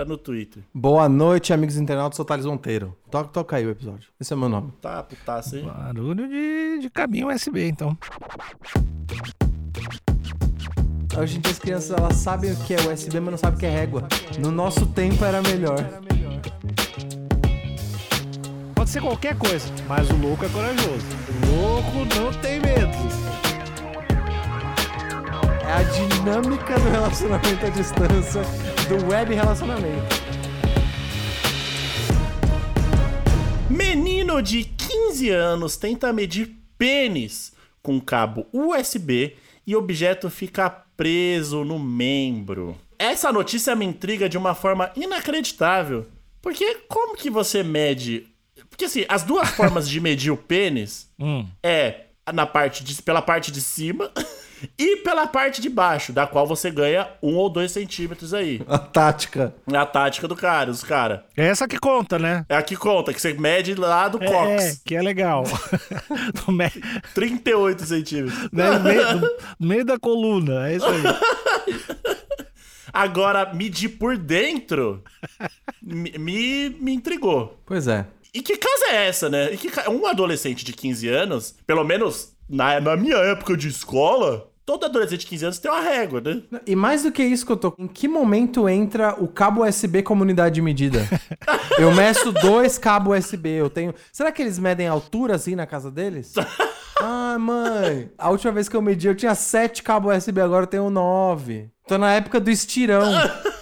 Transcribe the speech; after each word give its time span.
Cotoseira 0.00 0.04
no 0.04 0.16
Twitter. 0.16 0.62
Boa 0.74 1.08
noite, 1.08 1.52
amigos 1.52 1.76
internautas, 1.76 2.16
sou 2.16 2.24
Thales 2.24 2.46
Monteiro. 2.46 2.96
Toca, 3.10 3.28
toca 3.28 3.56
aí 3.56 3.66
o 3.66 3.70
episódio. 3.70 4.08
Esse 4.20 4.32
é 4.32 4.36
meu 4.36 4.48
nome. 4.48 4.72
Tá, 4.80 5.02
putaça 5.02 5.56
aí. 5.56 5.62
Barulho 5.62 6.28
de, 6.28 6.78
de 6.80 6.90
caminho 6.90 7.28
USB, 7.28 7.68
então. 7.68 7.96
Hoje 11.18 11.38
em 11.38 11.40
dia 11.40 11.52
as 11.52 11.58
crianças 11.58 11.90
elas 11.90 12.16
sabem 12.16 12.52
o 12.52 12.56
que 12.56 12.74
é 12.74 12.76
USB, 12.76 13.20
mas 13.20 13.30
não 13.32 13.38
sabem 13.38 13.56
o 13.56 13.60
que 13.60 13.66
é 13.66 13.70
régua. 13.70 14.08
No 14.38 14.50
nosso 14.50 14.86
tempo 14.86 15.24
era 15.24 15.42
melhor. 15.42 15.78
Pode 18.74 18.90
ser 18.90 19.02
qualquer 19.02 19.36
coisa, 19.36 19.66
mas 19.88 20.08
o 20.10 20.16
louco 20.16 20.44
é 20.44 20.48
corajoso. 20.48 21.06
O 21.42 21.60
louco 21.60 21.98
não 22.16 22.32
tem 22.40 22.60
medo. 22.60 22.90
É 25.66 25.72
a 25.72 25.82
dinâmica 25.82 26.78
do 26.78 26.90
relacionamento 26.90 27.66
à 27.66 27.68
distância, 27.68 28.42
do 28.90 29.06
web 29.06 29.32
relacionamento. 29.32 30.16
Menino 33.70 34.42
de 34.42 34.64
15 34.64 35.30
anos 35.30 35.76
tenta 35.76 36.12
medir 36.12 36.56
pênis 36.76 37.52
com 37.80 38.00
cabo 38.00 38.48
USB 38.52 39.36
e 39.64 39.76
objeto 39.76 40.28
fica 40.28 40.68
preso 40.68 41.64
no 41.64 41.78
membro. 41.78 42.76
Essa 42.98 43.30
notícia 43.30 43.76
me 43.76 43.84
intriga 43.84 44.28
de 44.28 44.36
uma 44.36 44.56
forma 44.56 44.90
inacreditável. 44.96 46.08
Porque 46.42 46.80
como 46.88 47.16
que 47.16 47.30
você 47.30 47.62
mede? 47.62 48.26
Porque 48.68 48.86
assim, 48.86 49.04
as 49.08 49.22
duas 49.22 49.50
formas 49.50 49.88
de 49.88 50.00
medir 50.00 50.32
o 50.32 50.36
pênis 50.36 51.08
Hum. 51.16 51.46
é 51.62 52.06
na 52.32 52.44
parte 52.44 52.82
de, 52.82 53.00
pela 53.02 53.22
parte 53.22 53.52
de 53.52 53.60
cima 53.60 54.10
e 54.78 54.96
pela 54.98 55.26
parte 55.26 55.60
de 55.60 55.68
baixo, 55.68 56.12
da 56.12 56.26
qual 56.26 56.46
você 56.46 56.70
ganha 56.70 57.08
um 57.22 57.34
ou 57.36 57.48
dois 57.48 57.70
centímetros 57.72 58.34
aí. 58.34 58.60
A 58.68 58.78
tática. 58.78 59.54
É 59.72 59.76
a 59.76 59.86
tática 59.86 60.26
do 60.28 60.36
cara, 60.36 60.70
os 60.70 60.82
cara. 60.82 61.24
É 61.36 61.46
essa 61.46 61.66
que 61.68 61.78
conta, 61.78 62.18
né? 62.18 62.44
É 62.48 62.56
a 62.56 62.62
que 62.62 62.76
conta, 62.76 63.12
que 63.14 63.20
você 63.20 63.32
mede 63.34 63.74
lá 63.74 64.08
do 64.08 64.22
É, 64.22 64.26
cox. 64.26 64.82
que 64.84 64.94
é 64.94 65.02
legal. 65.02 65.44
no, 66.46 66.52
me... 66.52 66.68
38 67.14 67.84
centímetros. 67.84 68.50
né, 68.52 68.70
no 68.70 68.80
meio, 68.84 69.20
no 69.58 69.68
meio 69.68 69.84
da 69.84 69.98
coluna, 69.98 70.68
é 70.70 70.76
isso 70.76 70.86
aí. 70.86 71.02
Agora, 72.92 73.52
medir 73.54 73.90
por 73.90 74.16
dentro 74.16 75.02
me, 75.80 76.10
me, 76.18 76.70
me 76.80 76.92
intrigou. 76.92 77.56
Pois 77.64 77.86
é. 77.86 78.04
E 78.34 78.42
que 78.42 78.56
casa 78.56 78.86
é 78.92 79.06
essa, 79.08 79.28
né? 79.28 79.52
E 79.52 79.56
que 79.56 79.70
ca- 79.70 79.88
um 79.88 80.06
adolescente 80.06 80.64
de 80.64 80.72
15 80.72 81.08
anos, 81.08 81.54
pelo 81.66 81.84
menos 81.84 82.32
na, 82.48 82.80
na 82.80 82.96
minha 82.96 83.16
época 83.16 83.56
de 83.56 83.68
escola, 83.68 84.48
todo 84.70 84.84
adolescente 84.86 85.22
de 85.22 85.26
15 85.26 85.44
anos 85.46 85.58
tem 85.58 85.68
uma 85.68 85.80
régua, 85.80 86.20
né? 86.20 86.42
E 86.64 86.76
mais 86.76 87.02
do 87.02 87.10
que 87.10 87.24
isso 87.24 87.44
que 87.44 87.50
eu 87.50 87.56
tô. 87.56 87.74
Em 87.76 87.88
que 87.88 88.06
momento 88.06 88.68
entra 88.68 89.16
o 89.20 89.26
cabo 89.26 89.66
USB 89.66 90.00
como 90.00 90.22
unidade 90.22 90.54
de 90.54 90.62
medida? 90.62 91.00
eu 91.76 91.92
meço 91.92 92.30
dois 92.30 92.78
cabos 92.78 93.18
USB. 93.18 93.48
Eu 93.48 93.68
tenho. 93.68 93.92
Será 94.12 94.30
que 94.30 94.40
eles 94.40 94.60
medem 94.60 94.86
altura 94.86 95.34
assim 95.34 95.56
na 95.56 95.66
casa 95.66 95.90
deles? 95.90 96.34
Ah, 97.02 97.38
mãe. 97.38 98.10
A 98.18 98.28
última 98.28 98.52
vez 98.52 98.68
que 98.68 98.76
eu 98.76 98.82
medi, 98.82 99.08
eu 99.08 99.14
tinha 99.14 99.34
sete 99.34 99.82
cabos 99.82 100.14
USB, 100.14 100.38
agora 100.38 100.64
eu 100.64 100.66
tenho 100.66 100.90
nove. 100.90 101.70
Tô 101.88 101.96
na 101.96 102.12
época 102.12 102.38
do 102.38 102.50
estirão. 102.50 103.00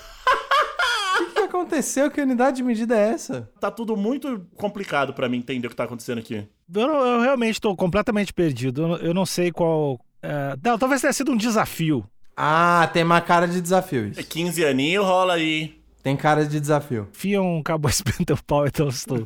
O 1.15 1.25
que, 1.25 1.35
que 1.35 1.41
aconteceu? 1.41 2.11
Que 2.11 2.21
unidade 2.21 2.57
de 2.57 2.63
medida 2.65 2.97
é 2.97 3.11
essa? 3.11 3.49
Tá 3.61 3.71
tudo 3.71 3.97
muito 3.97 4.45
complicado 4.57 5.15
pra 5.15 5.29
mim 5.29 5.39
entender 5.39 5.69
o 5.69 5.71
que 5.71 5.77
tá 5.77 5.85
acontecendo 5.85 6.19
aqui. 6.19 6.49
Eu, 6.75 6.89
eu 6.89 7.21
realmente 7.21 7.61
tô 7.61 7.75
completamente 7.77 8.33
perdido. 8.33 8.83
Eu, 8.83 8.97
eu 8.97 9.15
não 9.15 9.25
sei 9.25 9.53
qual. 9.53 10.01
É, 10.28 10.56
Não, 10.62 10.78
talvez 10.78 11.00
tenha 11.00 11.12
sido 11.12 11.33
um 11.33 11.37
desafio. 11.37 12.05
Ah, 12.37 12.89
tem 12.93 13.03
uma 13.03 13.21
cara 13.21 13.49
de 13.49 13.61
desafio 13.61 14.06
isso. 14.09 14.22
15 14.22 14.65
aninho 14.65 15.03
rola 15.03 15.34
aí. 15.34 15.78
Tem 16.03 16.16
cara 16.16 16.47
de 16.47 16.61
desafio. 16.61 17.09
Enfia 17.12 17.43
um 17.43 17.62
cabo 17.62 17.89
no 18.19 18.25
teu 18.25 18.38
pau, 18.47 18.67
então 18.67 18.91
se 18.91 19.05
tu, 19.05 19.25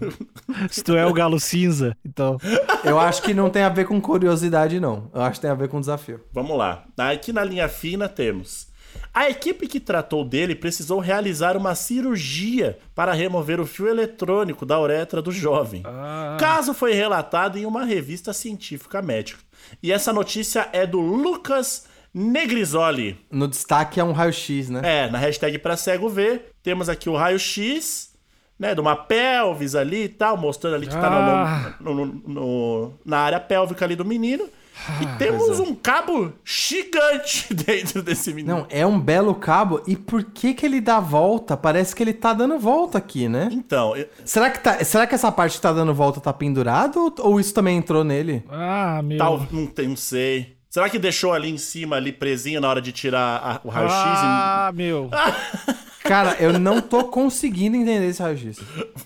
se 0.70 0.82
tu 0.82 0.96
é 0.96 1.06
o 1.06 1.12
galo 1.12 1.38
cinza, 1.38 1.96
então. 2.04 2.38
Eu 2.82 2.98
acho 2.98 3.22
que 3.22 3.34
não 3.34 3.50
tem 3.50 3.62
a 3.62 3.68
ver 3.68 3.86
com 3.86 4.00
curiosidade, 4.00 4.80
não. 4.80 5.10
Eu 5.14 5.20
acho 5.20 5.34
que 5.34 5.42
tem 5.42 5.50
a 5.50 5.54
ver 5.54 5.68
com 5.68 5.78
desafio. 5.78 6.20
Vamos 6.32 6.56
lá. 6.56 6.84
Aqui 6.96 7.32
na 7.32 7.44
linha 7.44 7.68
fina 7.68 8.08
temos. 8.08 8.71
A 9.14 9.28
equipe 9.28 9.66
que 9.68 9.78
tratou 9.78 10.24
dele 10.24 10.54
precisou 10.54 10.98
realizar 10.98 11.56
uma 11.56 11.74
cirurgia 11.74 12.78
para 12.94 13.12
remover 13.12 13.60
o 13.60 13.66
fio 13.66 13.88
eletrônico 13.88 14.64
da 14.64 14.80
uretra 14.80 15.20
do 15.20 15.30
jovem. 15.30 15.82
Ah, 15.84 16.36
Caso 16.40 16.72
foi 16.72 16.92
relatado 16.94 17.58
em 17.58 17.66
uma 17.66 17.84
revista 17.84 18.32
científica 18.32 19.02
médica. 19.02 19.40
E 19.82 19.92
essa 19.92 20.12
notícia 20.12 20.68
é 20.72 20.86
do 20.86 20.98
Lucas 21.00 21.86
Negrisoli. 22.14 23.18
No 23.30 23.46
destaque 23.48 24.00
é 24.00 24.04
um 24.04 24.12
raio-x, 24.12 24.70
né? 24.70 24.80
É, 24.82 25.10
na 25.10 25.18
hashtag 25.18 25.58
pra 25.58 25.76
cego 25.76 26.08
ver, 26.08 26.50
temos 26.62 26.88
aqui 26.88 27.08
o 27.10 27.16
raio-x, 27.16 28.10
né, 28.58 28.74
de 28.74 28.80
uma 28.80 28.96
pelvis 28.96 29.74
ali 29.74 30.04
e 30.04 30.08
tal, 30.08 30.36
mostrando 30.36 30.74
ali 30.76 30.86
que 30.86 30.92
tá 30.94 31.08
Ah. 31.08 31.74
no- 31.80 31.94
no- 31.94 32.06
no- 32.06 32.22
no- 32.28 32.94
na 33.04 33.18
área 33.18 33.40
pélvica 33.40 33.84
ali 33.84 33.94
do 33.96 34.04
menino. 34.04 34.48
Ah, 34.88 35.00
e 35.02 35.18
temos 35.18 35.60
um 35.60 35.74
cabo 35.74 36.32
gigante 36.44 37.52
dentro 37.54 38.02
desse 38.02 38.32
menino. 38.32 38.56
Não, 38.56 38.66
é 38.70 38.86
um 38.86 38.98
belo 38.98 39.34
cabo. 39.34 39.80
E 39.86 39.96
por 39.96 40.24
que 40.24 40.54
que 40.54 40.64
ele 40.66 40.80
dá 40.80 40.98
volta? 40.98 41.56
Parece 41.56 41.94
que 41.94 42.02
ele 42.02 42.12
tá 42.12 42.32
dando 42.32 42.58
volta 42.58 42.98
aqui, 42.98 43.28
né? 43.28 43.48
Então, 43.52 43.94
eu- 43.96 44.08
Será 44.24 44.50
que, 44.50 44.58
tá, 44.60 44.82
será 44.84 45.06
que 45.06 45.14
essa 45.14 45.30
parte 45.30 45.56
que 45.56 45.60
tá 45.62 45.72
dando 45.72 45.94
volta 45.94 46.20
tá 46.20 46.32
pendurado? 46.32 47.14
Ou, 47.20 47.38
isso 47.38 47.52
também 47.54 47.76
entrou 47.76 48.02
nele? 48.02 48.42
ah, 48.50 49.00
meu. 49.04 49.18
tal, 49.18 49.46
não, 49.50 49.66
tem, 49.66 49.88
não 49.88 49.96
sei. 49.96 50.56
Será 50.70 50.88
que 50.88 50.98
deixou 50.98 51.32
ali 51.34 51.50
em 51.50 51.58
cima, 51.58 51.96
ali 51.96 52.10
presinho 52.12 52.58
na 52.60 52.66
hora 52.68 52.80
de 52.80 52.92
tirar 52.92 53.36
a- 53.44 53.60
o 53.62 53.68
raio-x? 53.68 53.94
Ah, 53.94 54.72
meu. 54.74 55.10
Cara, 56.04 56.36
eu 56.40 56.58
não 56.58 56.80
tô 56.80 57.04
conseguindo 57.04 57.76
entender 57.76 58.06
esse 58.06 58.22
raio-x. 58.22 58.58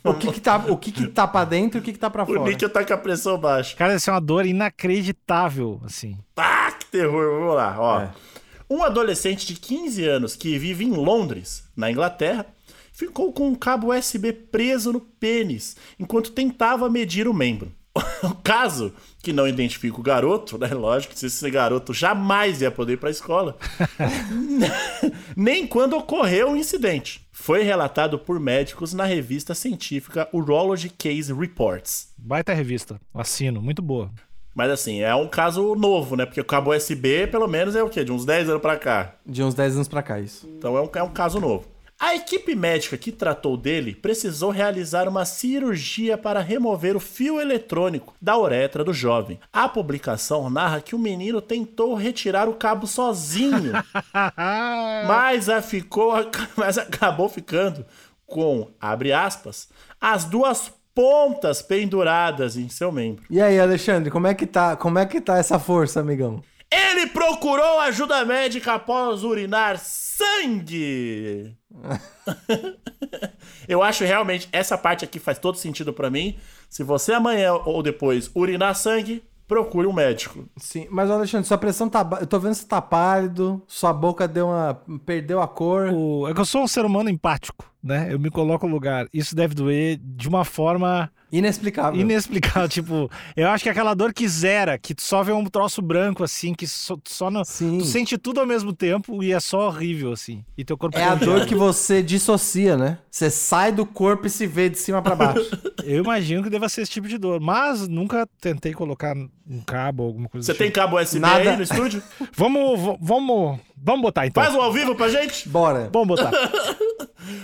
O 0.02 0.14
que 0.14 0.32
que 0.32 0.40
tá, 0.40 0.56
o 0.68 0.76
que 0.76 0.90
que 0.90 1.06
tá 1.06 1.26
pra 1.26 1.44
dentro 1.44 1.78
e 1.78 1.80
o 1.80 1.82
que 1.82 1.92
que 1.92 1.98
tá 1.98 2.08
pra 2.08 2.22
o 2.22 2.26
fora? 2.26 2.40
Níquel 2.40 2.70
tá 2.70 2.84
com 2.84 2.92
a 2.92 2.96
pressão 2.96 3.38
baixa. 3.38 3.76
Cara, 3.76 3.94
isso 3.94 4.08
é 4.10 4.12
uma 4.12 4.20
dor 4.20 4.46
inacreditável, 4.46 5.80
assim. 5.84 6.16
Ah, 6.36 6.72
que 6.78 6.86
terror. 6.86 7.40
Vamos 7.40 7.54
lá, 7.54 7.76
ó. 7.78 8.00
É. 8.00 8.10
Um 8.68 8.82
adolescente 8.82 9.46
de 9.46 9.54
15 9.54 10.04
anos 10.04 10.34
que 10.34 10.58
vive 10.58 10.84
em 10.84 10.92
Londres, 10.92 11.64
na 11.76 11.90
Inglaterra, 11.90 12.46
ficou 12.92 13.32
com 13.32 13.48
um 13.48 13.54
cabo 13.54 13.94
USB 13.94 14.32
preso 14.32 14.92
no 14.92 15.00
pênis 15.00 15.76
enquanto 16.00 16.32
tentava 16.32 16.88
medir 16.90 17.28
o 17.28 17.34
membro. 17.34 17.70
O 18.22 18.34
caso, 18.44 18.92
que 19.22 19.32
não 19.32 19.48
identifica 19.48 19.98
o 19.98 20.02
garoto, 20.02 20.58
né? 20.58 20.68
Lógico 20.68 21.14
que 21.14 21.18
se 21.18 21.26
esse 21.26 21.50
garoto 21.50 21.94
jamais 21.94 22.60
ia 22.60 22.70
poder 22.70 22.94
ir 22.94 22.96
pra 22.98 23.10
escola, 23.10 23.56
nem 25.36 25.66
quando 25.66 25.96
ocorreu 25.96 26.52
o 26.52 26.56
incidente. 26.56 27.26
Foi 27.32 27.62
relatado 27.62 28.18
por 28.18 28.40
médicos 28.40 28.92
na 28.92 29.04
revista 29.04 29.54
científica 29.54 30.28
Urology 30.32 30.90
Case 30.90 31.32
Reports. 31.32 32.12
Baita 32.18 32.52
revista. 32.52 33.00
Assino, 33.14 33.62
muito 33.62 33.82
boa. 33.82 34.10
Mas 34.54 34.70
assim, 34.70 35.02
é 35.02 35.14
um 35.14 35.28
caso 35.28 35.74
novo, 35.74 36.16
né? 36.16 36.24
Porque 36.24 36.40
o 36.40 36.44
cabo 36.44 36.74
USB, 36.74 37.26
pelo 37.26 37.46
menos, 37.46 37.76
é 37.76 37.82
o 37.82 37.90
quê? 37.90 38.02
De 38.02 38.10
uns 38.10 38.24
10 38.24 38.48
anos 38.48 38.62
pra 38.62 38.76
cá. 38.78 39.14
De 39.24 39.42
uns 39.42 39.54
10 39.54 39.74
anos 39.76 39.88
pra 39.88 40.02
cá, 40.02 40.18
isso. 40.18 40.48
Então 40.56 40.76
é 40.78 40.80
um, 40.80 40.88
é 40.94 41.02
um 41.02 41.10
caso 41.10 41.38
novo. 41.38 41.75
A 41.98 42.14
equipe 42.14 42.54
médica 42.54 42.98
que 42.98 43.10
tratou 43.10 43.56
dele 43.56 43.94
precisou 43.94 44.50
realizar 44.50 45.08
uma 45.08 45.24
cirurgia 45.24 46.18
para 46.18 46.40
remover 46.40 46.94
o 46.94 47.00
fio 47.00 47.40
eletrônico 47.40 48.14
da 48.20 48.36
uretra 48.36 48.84
do 48.84 48.92
jovem. 48.92 49.40
A 49.50 49.66
publicação 49.66 50.50
narra 50.50 50.82
que 50.82 50.94
o 50.94 50.98
menino 50.98 51.40
tentou 51.40 51.94
retirar 51.94 52.50
o 52.50 52.54
cabo 52.54 52.86
sozinho, 52.86 53.72
mas, 55.08 55.48
a 55.48 55.62
ficou, 55.62 56.12
mas 56.54 56.76
acabou 56.76 57.30
ficando 57.30 57.86
com, 58.26 58.68
abre 58.78 59.14
aspas, 59.14 59.70
as 59.98 60.26
duas 60.26 60.70
pontas 60.94 61.62
penduradas 61.62 62.58
em 62.58 62.68
seu 62.68 62.92
membro. 62.92 63.24
E 63.30 63.40
aí, 63.40 63.58
Alexandre, 63.58 64.10
como 64.10 64.26
é 64.26 64.34
que 64.34 64.46
tá, 64.46 64.76
como 64.76 64.98
é 64.98 65.06
que 65.06 65.18
tá 65.18 65.38
essa 65.38 65.58
força, 65.58 66.00
amigão? 66.00 66.42
Ele 66.70 67.06
procurou 67.06 67.80
ajuda 67.80 68.24
médica 68.24 68.74
após 68.74 69.22
urinar 69.22 69.78
sangue. 69.78 71.56
Eu 73.68 73.82
acho 73.82 74.04
realmente 74.04 74.48
essa 74.52 74.78
parte 74.78 75.04
aqui 75.04 75.18
faz 75.18 75.38
todo 75.38 75.56
sentido 75.58 75.92
pra 75.92 76.10
mim. 76.10 76.36
Se 76.68 76.82
você 76.82 77.12
amanhã 77.12 77.52
ou 77.54 77.82
depois 77.82 78.30
urinar 78.34 78.74
sangue, 78.76 79.24
procure 79.46 79.86
um 79.86 79.92
médico. 79.92 80.44
Sim, 80.56 80.86
mas 80.90 81.10
Alexandre, 81.10 81.46
sua 81.46 81.58
pressão 81.58 81.88
tá. 81.88 82.06
Eu 82.20 82.26
tô 82.26 82.38
vendo 82.38 82.52
que 82.52 82.58
você 82.58 82.66
tá 82.66 82.80
pálido, 82.80 83.62
sua 83.66 83.92
boca 83.92 84.26
deu 84.28 84.46
uma. 84.48 84.80
perdeu 85.04 85.40
a 85.40 85.48
cor. 85.48 85.88
O- 85.92 86.28
É 86.28 86.34
que 86.34 86.40
eu 86.40 86.44
sou 86.44 86.62
um 86.62 86.68
ser 86.68 86.84
humano 86.84 87.08
empático, 87.10 87.64
né? 87.86 88.08
Eu 88.10 88.18
me 88.18 88.30
coloco 88.30 88.66
no 88.66 88.74
lugar. 88.74 89.06
Isso 89.12 89.34
deve 89.34 89.54
doer 89.54 89.98
de 90.02 90.28
uma 90.28 90.44
forma 90.44 91.10
Inexplicável. 91.30 92.00
inexplicável. 92.00 92.68
tipo, 92.68 93.10
eu 93.36 93.48
acho 93.48 93.62
que 93.62 93.68
é 93.68 93.72
aquela 93.72 93.94
dor 93.94 94.12
que 94.12 94.28
zera, 94.28 94.78
que 94.78 94.94
tu 94.94 95.02
só 95.02 95.22
vê 95.22 95.32
um 95.32 95.44
troço 95.44 95.82
branco, 95.82 96.22
assim, 96.22 96.54
que 96.54 96.66
só, 96.66 96.96
só 97.04 97.30
no, 97.30 97.44
Sim. 97.44 97.78
tu 97.78 97.84
sente 97.84 98.16
tudo 98.16 98.40
ao 98.40 98.46
mesmo 98.46 98.72
tempo 98.72 99.22
e 99.22 99.32
é 99.32 99.40
só 99.40 99.66
horrível, 99.68 100.12
assim. 100.12 100.44
E 100.56 100.64
teu 100.64 100.76
corpo 100.78 100.98
É 100.98 101.04
a 101.04 101.14
dor 101.14 101.46
que 101.46 101.54
você 101.54 102.02
dissocia, 102.02 102.76
né? 102.76 102.98
Você 103.10 103.30
sai 103.30 103.72
do 103.72 103.84
corpo 103.84 104.26
e 104.26 104.30
se 104.30 104.46
vê 104.46 104.68
de 104.68 104.78
cima 104.78 105.02
pra 105.02 105.14
baixo. 105.16 105.46
Eu 105.84 106.02
imagino 106.02 106.42
que 106.42 106.50
deva 106.50 106.68
ser 106.68 106.82
esse 106.82 106.90
tipo 106.92 107.08
de 107.08 107.18
dor, 107.18 107.40
mas 107.40 107.86
nunca 107.86 108.26
tentei 108.40 108.72
colocar 108.72 109.14
um 109.16 109.60
cabo 109.64 110.02
ou 110.02 110.08
alguma 110.08 110.28
coisa 110.28 110.44
Você 110.46 110.54
tem 110.56 110.66
tipo. 110.68 110.80
cabo 110.80 111.00
USB 111.00 111.20
Nada. 111.20 111.50
aí 111.50 111.56
no 111.56 111.62
estúdio? 111.62 112.02
Vamos, 112.36 112.98
vamos, 113.00 113.58
vamos 113.76 114.02
botar 114.02 114.26
então. 114.26 114.42
Faz 114.42 114.54
um 114.54 114.60
ao 114.60 114.72
vivo 114.72 114.94
pra 114.94 115.08
gente? 115.08 115.48
Bora. 115.48 115.88
Vamos 115.92 116.08
botar. 116.08 116.32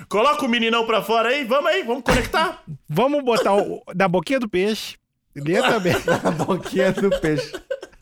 Coloca 0.09 0.45
o 0.45 0.49
meninão 0.49 0.87
pra 0.87 1.03
fora 1.03 1.31
aí, 1.31 1.45
vamos 1.45 1.71
aí, 1.71 1.83
vamos 1.83 2.03
conectar. 2.03 2.63
Vamos 2.89 3.25
botar 3.25 3.55
o, 3.55 3.83
na 3.95 4.09
boquinha 4.09 4.41
do 4.41 4.49
peixe. 4.49 4.97
Lê 5.35 5.61
também. 5.63 5.95
A 6.25 6.31
boquinha 6.31 6.93
do 6.93 7.11
peixe. 7.21 7.53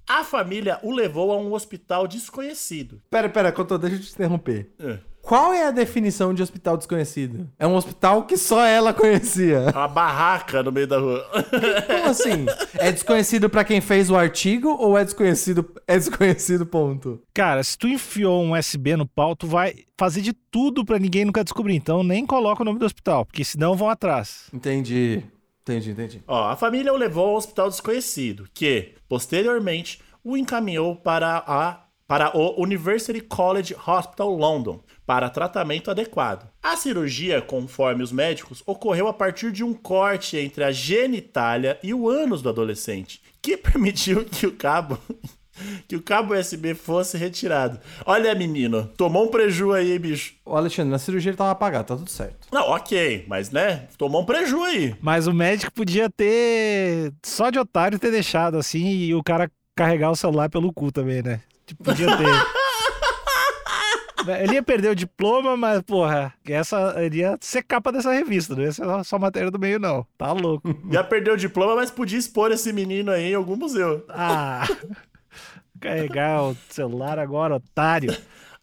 A 0.08 0.24
família 0.24 0.80
o 0.82 0.92
levou 0.92 1.30
a 1.32 1.36
um 1.36 1.52
hospital 1.52 2.08
desconhecido. 2.08 3.00
Pera, 3.08 3.28
pera, 3.28 3.52
Cotô, 3.52 3.78
deixa 3.78 3.96
eu 3.96 4.00
te 4.00 4.12
interromper. 4.12 4.68
É. 4.80 4.98
Qual 5.22 5.52
é 5.52 5.66
a 5.66 5.70
definição 5.70 6.34
de 6.34 6.42
hospital 6.42 6.76
desconhecido? 6.76 7.48
É 7.58 7.66
um 7.66 7.74
hospital 7.74 8.24
que 8.24 8.36
só 8.36 8.64
ela 8.64 8.92
conhecia. 8.92 9.66
Uma 9.72 9.86
barraca 9.86 10.62
no 10.62 10.72
meio 10.72 10.86
da 10.86 10.98
rua. 10.98 11.24
Como 11.86 12.08
assim? 12.08 12.46
É 12.74 12.90
desconhecido 12.90 13.48
pra 13.48 13.64
quem 13.64 13.80
fez 13.80 14.10
o 14.10 14.16
artigo 14.16 14.70
ou 14.70 14.98
é 14.98 15.04
desconhecido, 15.04 15.70
é 15.86 15.96
desconhecido 15.96 16.66
ponto? 16.66 17.22
Cara, 17.32 17.62
se 17.62 17.76
tu 17.78 17.86
enfiou 17.86 18.42
um 18.42 18.58
USB 18.58 18.96
no 18.96 19.06
pau, 19.06 19.36
tu 19.36 19.46
vai 19.46 19.74
fazer 19.98 20.22
de 20.22 20.32
tudo 20.32 20.84
pra 20.84 20.98
ninguém 20.98 21.24
nunca 21.24 21.44
descobrir. 21.44 21.76
Então 21.76 22.02
nem 22.02 22.26
coloca 22.26 22.62
o 22.62 22.64
nome 22.64 22.78
do 22.78 22.86
hospital, 22.86 23.24
porque 23.26 23.44
senão 23.44 23.76
vão 23.76 23.88
atrás. 23.88 24.46
Entendi. 24.52 25.22
Entendi, 25.62 25.90
entendi. 25.90 26.22
Ó, 26.26 26.48
a 26.48 26.56
família 26.56 26.92
o 26.92 26.96
levou 26.96 27.28
ao 27.28 27.36
hospital 27.36 27.68
desconhecido, 27.68 28.48
que, 28.52 28.94
posteriormente, 29.08 30.00
o 30.24 30.36
encaminhou 30.36 30.96
para, 30.96 31.44
a, 31.46 31.84
para 32.10 32.36
o 32.36 32.60
University 32.60 33.20
College 33.20 33.76
Hospital 33.86 34.34
London 34.34 34.80
para 35.06 35.30
tratamento 35.30 35.92
adequado. 35.92 36.50
A 36.60 36.74
cirurgia, 36.74 37.40
conforme 37.40 38.02
os 38.02 38.10
médicos, 38.10 38.64
ocorreu 38.66 39.06
a 39.06 39.12
partir 39.12 39.52
de 39.52 39.62
um 39.62 39.72
corte 39.72 40.36
entre 40.36 40.64
a 40.64 40.72
genitália 40.72 41.78
e 41.84 41.94
o 41.94 42.08
ânus 42.08 42.42
do 42.42 42.48
adolescente, 42.48 43.22
que 43.40 43.54
permitiu 43.56 44.24
que 44.24 44.44
o 44.44 44.56
cabo 44.56 44.98
que 45.86 45.94
o 45.94 46.02
cabo 46.02 46.34
USB 46.34 46.74
fosse 46.74 47.16
retirado. 47.16 47.78
Olha, 48.04 48.34
menino, 48.34 48.90
tomou 48.96 49.26
um 49.26 49.28
preju 49.28 49.70
aí, 49.70 49.96
bicho. 49.96 50.34
Ô, 50.44 50.56
Alexandre, 50.56 50.90
na 50.90 50.98
cirurgia 50.98 51.30
ele 51.30 51.36
tava 51.36 51.52
apagado, 51.52 51.86
tá 51.86 51.96
tudo 51.96 52.10
certo. 52.10 52.48
Não, 52.50 52.70
ok, 52.70 53.24
mas 53.28 53.52
né, 53.52 53.86
tomou 53.96 54.22
um 54.22 54.26
preju 54.26 54.60
aí. 54.64 54.96
Mas 55.00 55.28
o 55.28 55.32
médico 55.32 55.72
podia 55.72 56.10
ter, 56.10 57.12
só 57.24 57.50
de 57.50 57.58
otário, 57.60 58.00
ter 58.00 58.10
deixado 58.10 58.58
assim 58.58 58.84
e 58.88 59.14
o 59.14 59.22
cara 59.22 59.48
carregar 59.76 60.10
o 60.10 60.16
celular 60.16 60.50
pelo 60.50 60.72
cu 60.72 60.90
também, 60.90 61.22
né? 61.22 61.40
Podia 61.74 62.16
ter. 62.16 62.24
Ele 64.42 64.54
ia 64.54 64.62
perder 64.62 64.90
o 64.90 64.94
diploma, 64.94 65.56
mas, 65.56 65.80
porra, 65.82 66.34
essa 66.46 66.94
ele 66.98 67.18
ia 67.18 67.38
ser 67.40 67.62
capa 67.62 67.90
dessa 67.90 68.12
revista, 68.12 68.54
não 68.54 68.62
ia 68.62 68.72
ser 68.72 68.84
só 69.04 69.18
matéria 69.18 69.50
do 69.50 69.58
meio, 69.58 69.78
não. 69.78 70.06
Tá 70.18 70.32
louco. 70.32 70.68
Já 70.90 71.02
perdeu 71.02 71.34
o 71.34 71.38
diploma, 71.38 71.76
mas 71.76 71.90
podia 71.90 72.18
expor 72.18 72.52
esse 72.52 72.72
menino 72.72 73.10
aí 73.10 73.32
em 73.32 73.34
algum 73.34 73.56
museu. 73.56 74.04
Ah, 74.08 74.68
carregar 75.80 76.42
o 76.42 76.56
celular 76.68 77.18
agora, 77.18 77.56
otário. 77.56 78.14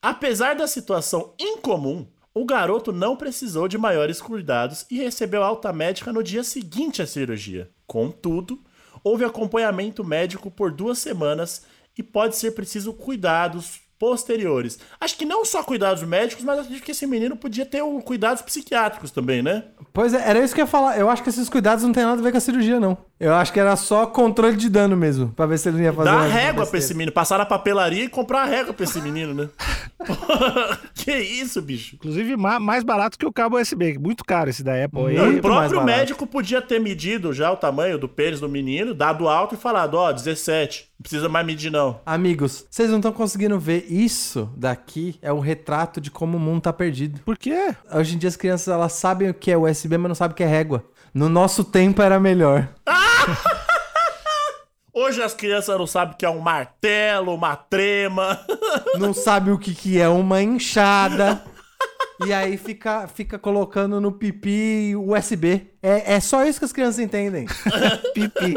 Apesar 0.02 0.56
da 0.56 0.68
situação 0.68 1.34
incomum, 1.40 2.06
o 2.34 2.46
garoto 2.46 2.92
não 2.92 3.16
precisou 3.16 3.68
de 3.68 3.80
maiores 3.80 4.22
cuidados 4.22 4.86
e 4.92 4.98
recebeu 5.00 5.44
alta 5.44 5.74
médica 5.74 6.14
no 6.14 6.22
dia 6.22 6.44
seguinte 6.44 7.02
à 7.02 7.08
cirurgia. 7.08 7.70
Contudo, 7.88 8.62
houve 9.04 9.26
acompanhamento 9.26 10.04
médico 10.04 10.52
por 10.52 10.72
duas 10.72 11.00
semanas 11.00 11.66
e 11.98 12.04
pode 12.04 12.36
ser 12.36 12.52
preciso 12.52 12.94
cuidados 12.94 13.80
posteriores. 14.00 14.78
Acho 15.00 15.18
que 15.18 15.26
não 15.26 15.44
só 15.44 15.64
cuidados 15.64 16.04
médicos, 16.04 16.44
mas 16.44 16.60
acho 16.60 16.82
que 16.82 16.92
esse 16.92 17.08
menino 17.08 17.36
podia 17.36 17.66
ter 17.66 17.82
o- 17.82 18.00
cuidados 18.02 18.44
psiquiátricos 18.44 19.10
também, 19.10 19.42
né? 19.42 19.64
Pois 19.92 20.14
é, 20.14 20.30
era 20.30 20.40
isso 20.44 20.54
que 20.54 20.62
eu 20.62 20.66
ia 20.66 20.70
falar. 20.70 21.00
Eu 21.00 21.10
acho 21.10 21.24
que 21.24 21.30
esses 21.30 21.50
cuidados 21.50 21.84
não 21.84 21.92
tem 21.92 22.04
nada 22.04 22.20
a 22.20 22.24
ver 22.24 22.32
com 22.32 22.38
a 22.38 22.42
cirurgia, 22.42 22.80
não. 22.80 22.96
Eu 23.20 23.34
acho 23.34 23.52
que 23.52 23.60
era 23.60 23.76
só 23.76 24.06
controle 24.06 24.56
de 24.56 24.70
dano 24.70 24.96
mesmo, 24.96 25.30
pra 25.30 25.46
ver 25.48 25.58
se 25.58 25.68
ele 25.70 25.78
não 25.78 25.84
ia 25.84 25.94
fazer 25.94 26.10
a 26.10 26.16
uma 26.18 26.28
régua 26.28 26.66
pra 26.68 26.78
esse 26.78 26.94
menino, 26.94 27.12
passar 27.12 27.40
na 27.40 27.46
papelaria 27.48 28.04
e 28.04 28.10
comprar 28.10 28.44
a 28.44 28.46
régua 28.46 28.74
pra 28.74 28.84
esse 28.84 29.02
menino, 29.02 29.34
né? 29.34 29.50
Que 30.94 31.16
isso, 31.18 31.62
bicho? 31.62 31.96
Inclusive, 31.96 32.36
ma- 32.36 32.60
mais 32.60 32.84
barato 32.84 33.18
que 33.18 33.26
o 33.26 33.32
cabo 33.32 33.58
USB. 33.60 33.98
Muito 33.98 34.24
caro 34.26 34.50
esse 34.50 34.64
da 34.64 34.84
Apple 34.84 35.06
aí. 35.08 35.16
Não, 35.16 35.30
o 35.38 35.42
próprio 35.42 35.84
médico 35.84 36.28
podia 36.28 36.62
ter 36.62 36.80
medido 36.80 37.32
já 37.34 37.52
o 37.52 37.56
tamanho 37.58 37.98
do 37.98 38.08
pênis 38.10 38.40
do 38.40 38.50
menino, 38.50 38.94
dado 38.94 39.28
alto 39.28 39.56
e 39.56 39.58
falado, 39.58 39.96
ó, 39.96 40.12
17. 40.12 40.88
Não 41.00 41.04
precisa 41.04 41.30
mais 41.30 41.46
medir, 41.46 41.72
não. 41.72 42.00
Amigos, 42.06 42.66
vocês 42.70 42.90
não 42.90 42.98
estão 42.98 43.12
conseguindo 43.12 43.58
ver 43.60 43.86
isso 43.90 44.50
daqui? 44.56 45.18
É 45.22 45.32
um 45.32 45.40
retrato 45.40 46.02
de 46.02 46.12
como 46.12 46.38
o 46.38 46.40
mundo 46.40 46.62
tá 46.62 46.74
perdido. 46.74 47.22
Por 47.24 47.38
quê? 47.38 47.74
Hoje 47.92 48.16
em 48.16 48.18
dia 48.18 48.28
as 48.30 48.36
crianças 48.36 48.68
elas 48.68 48.94
sabem 48.94 49.30
o 49.30 49.34
que 49.34 49.52
é 49.52 49.58
USB, 49.58 49.98
mas 49.98 50.10
não 50.10 50.16
sabem 50.16 50.34
o 50.34 50.36
que 50.36 50.44
é 50.44 50.48
régua. 50.48 50.84
No 51.14 51.30
nosso 51.30 51.64
tempo 51.64 52.02
era 52.02 52.20
melhor. 52.20 52.68
Hoje 54.94 55.22
as 55.22 55.34
crianças 55.34 55.78
não 55.78 55.86
sabem 55.86 56.16
o 56.16 56.18
que 56.18 56.26
é 56.26 56.30
um 56.30 56.40
martelo, 56.40 57.34
uma 57.36 57.56
trema. 57.56 58.40
Não 58.98 59.14
sabe 59.14 59.52
o 59.52 59.60
que, 59.60 59.76
que 59.76 60.00
é 60.00 60.10
uma 60.10 60.42
enxada. 60.42 61.44
E 62.26 62.34
aí 62.34 62.58
fica, 62.58 63.08
fica 63.08 63.38
colocando 63.38 64.02
no 64.02 64.12
pipi 64.12 64.96
USB. 64.96 65.68
É, 65.84 66.16
é 66.16 66.20
só 66.20 66.44
isso 66.46 66.58
que 66.58 66.66
as 66.66 66.74
crianças 66.74 66.98
entendem. 67.00 67.46
pipi. 68.16 68.56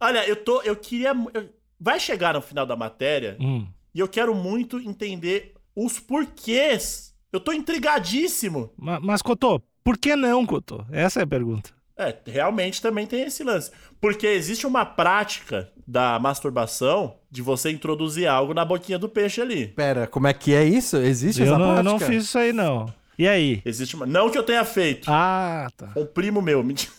Olha, 0.00 0.26
eu 0.28 0.34
tô. 0.34 0.60
Eu 0.62 0.74
queria. 0.74 1.12
eu- 1.32 1.48
vai 1.78 2.00
chegar 2.00 2.34
no 2.34 2.42
final 2.42 2.66
da 2.66 2.74
matéria 2.74 3.36
Hum. 3.40 3.66
e 3.94 4.00
eu 4.00 4.08
quero 4.08 4.34
muito 4.34 4.80
entender 4.80 5.54
os 5.76 6.00
porquês. 6.00 7.14
Eu 7.32 7.38
tô 7.38 7.52
intrigadíssimo. 7.52 8.72
Ma- 8.76 8.98
Mas, 8.98 9.22
Cotô, 9.22 9.62
por 9.84 9.96
que 9.96 10.16
não, 10.16 10.44
Cotô? 10.44 10.84
Essa 10.90 11.20
é 11.20 11.22
a 11.22 11.26
pergunta. 11.26 11.70
É, 12.00 12.16
realmente 12.26 12.80
também 12.80 13.06
tem 13.06 13.22
esse 13.22 13.44
lance. 13.44 13.70
Porque 14.00 14.26
existe 14.26 14.66
uma 14.66 14.84
prática 14.84 15.68
da 15.86 16.18
masturbação 16.18 17.16
de 17.30 17.42
você 17.42 17.70
introduzir 17.70 18.26
algo 18.26 18.54
na 18.54 18.64
boquinha 18.64 18.98
do 18.98 19.08
peixe 19.08 19.40
ali. 19.40 19.66
Pera, 19.68 20.06
como 20.06 20.26
é 20.26 20.32
que 20.32 20.54
é 20.54 20.64
isso? 20.64 20.96
Existe 20.96 21.40
Eu 21.42 21.48
essa 21.48 21.58
não, 21.58 21.66
eu 21.68 21.74
prática? 21.74 21.90
não 21.92 21.98
fiz 22.00 22.24
isso 22.24 22.38
aí, 22.38 22.52
não. 22.52 22.92
E 23.18 23.28
aí? 23.28 23.60
Existe 23.66 23.96
uma. 23.96 24.06
Não 24.06 24.30
que 24.30 24.38
eu 24.38 24.42
tenha 24.42 24.64
feito. 24.64 25.10
Ah, 25.10 25.68
tá. 25.76 25.90
Um 25.94 26.06
primo 26.06 26.40
meu. 26.40 26.64
mentira. 26.64 26.90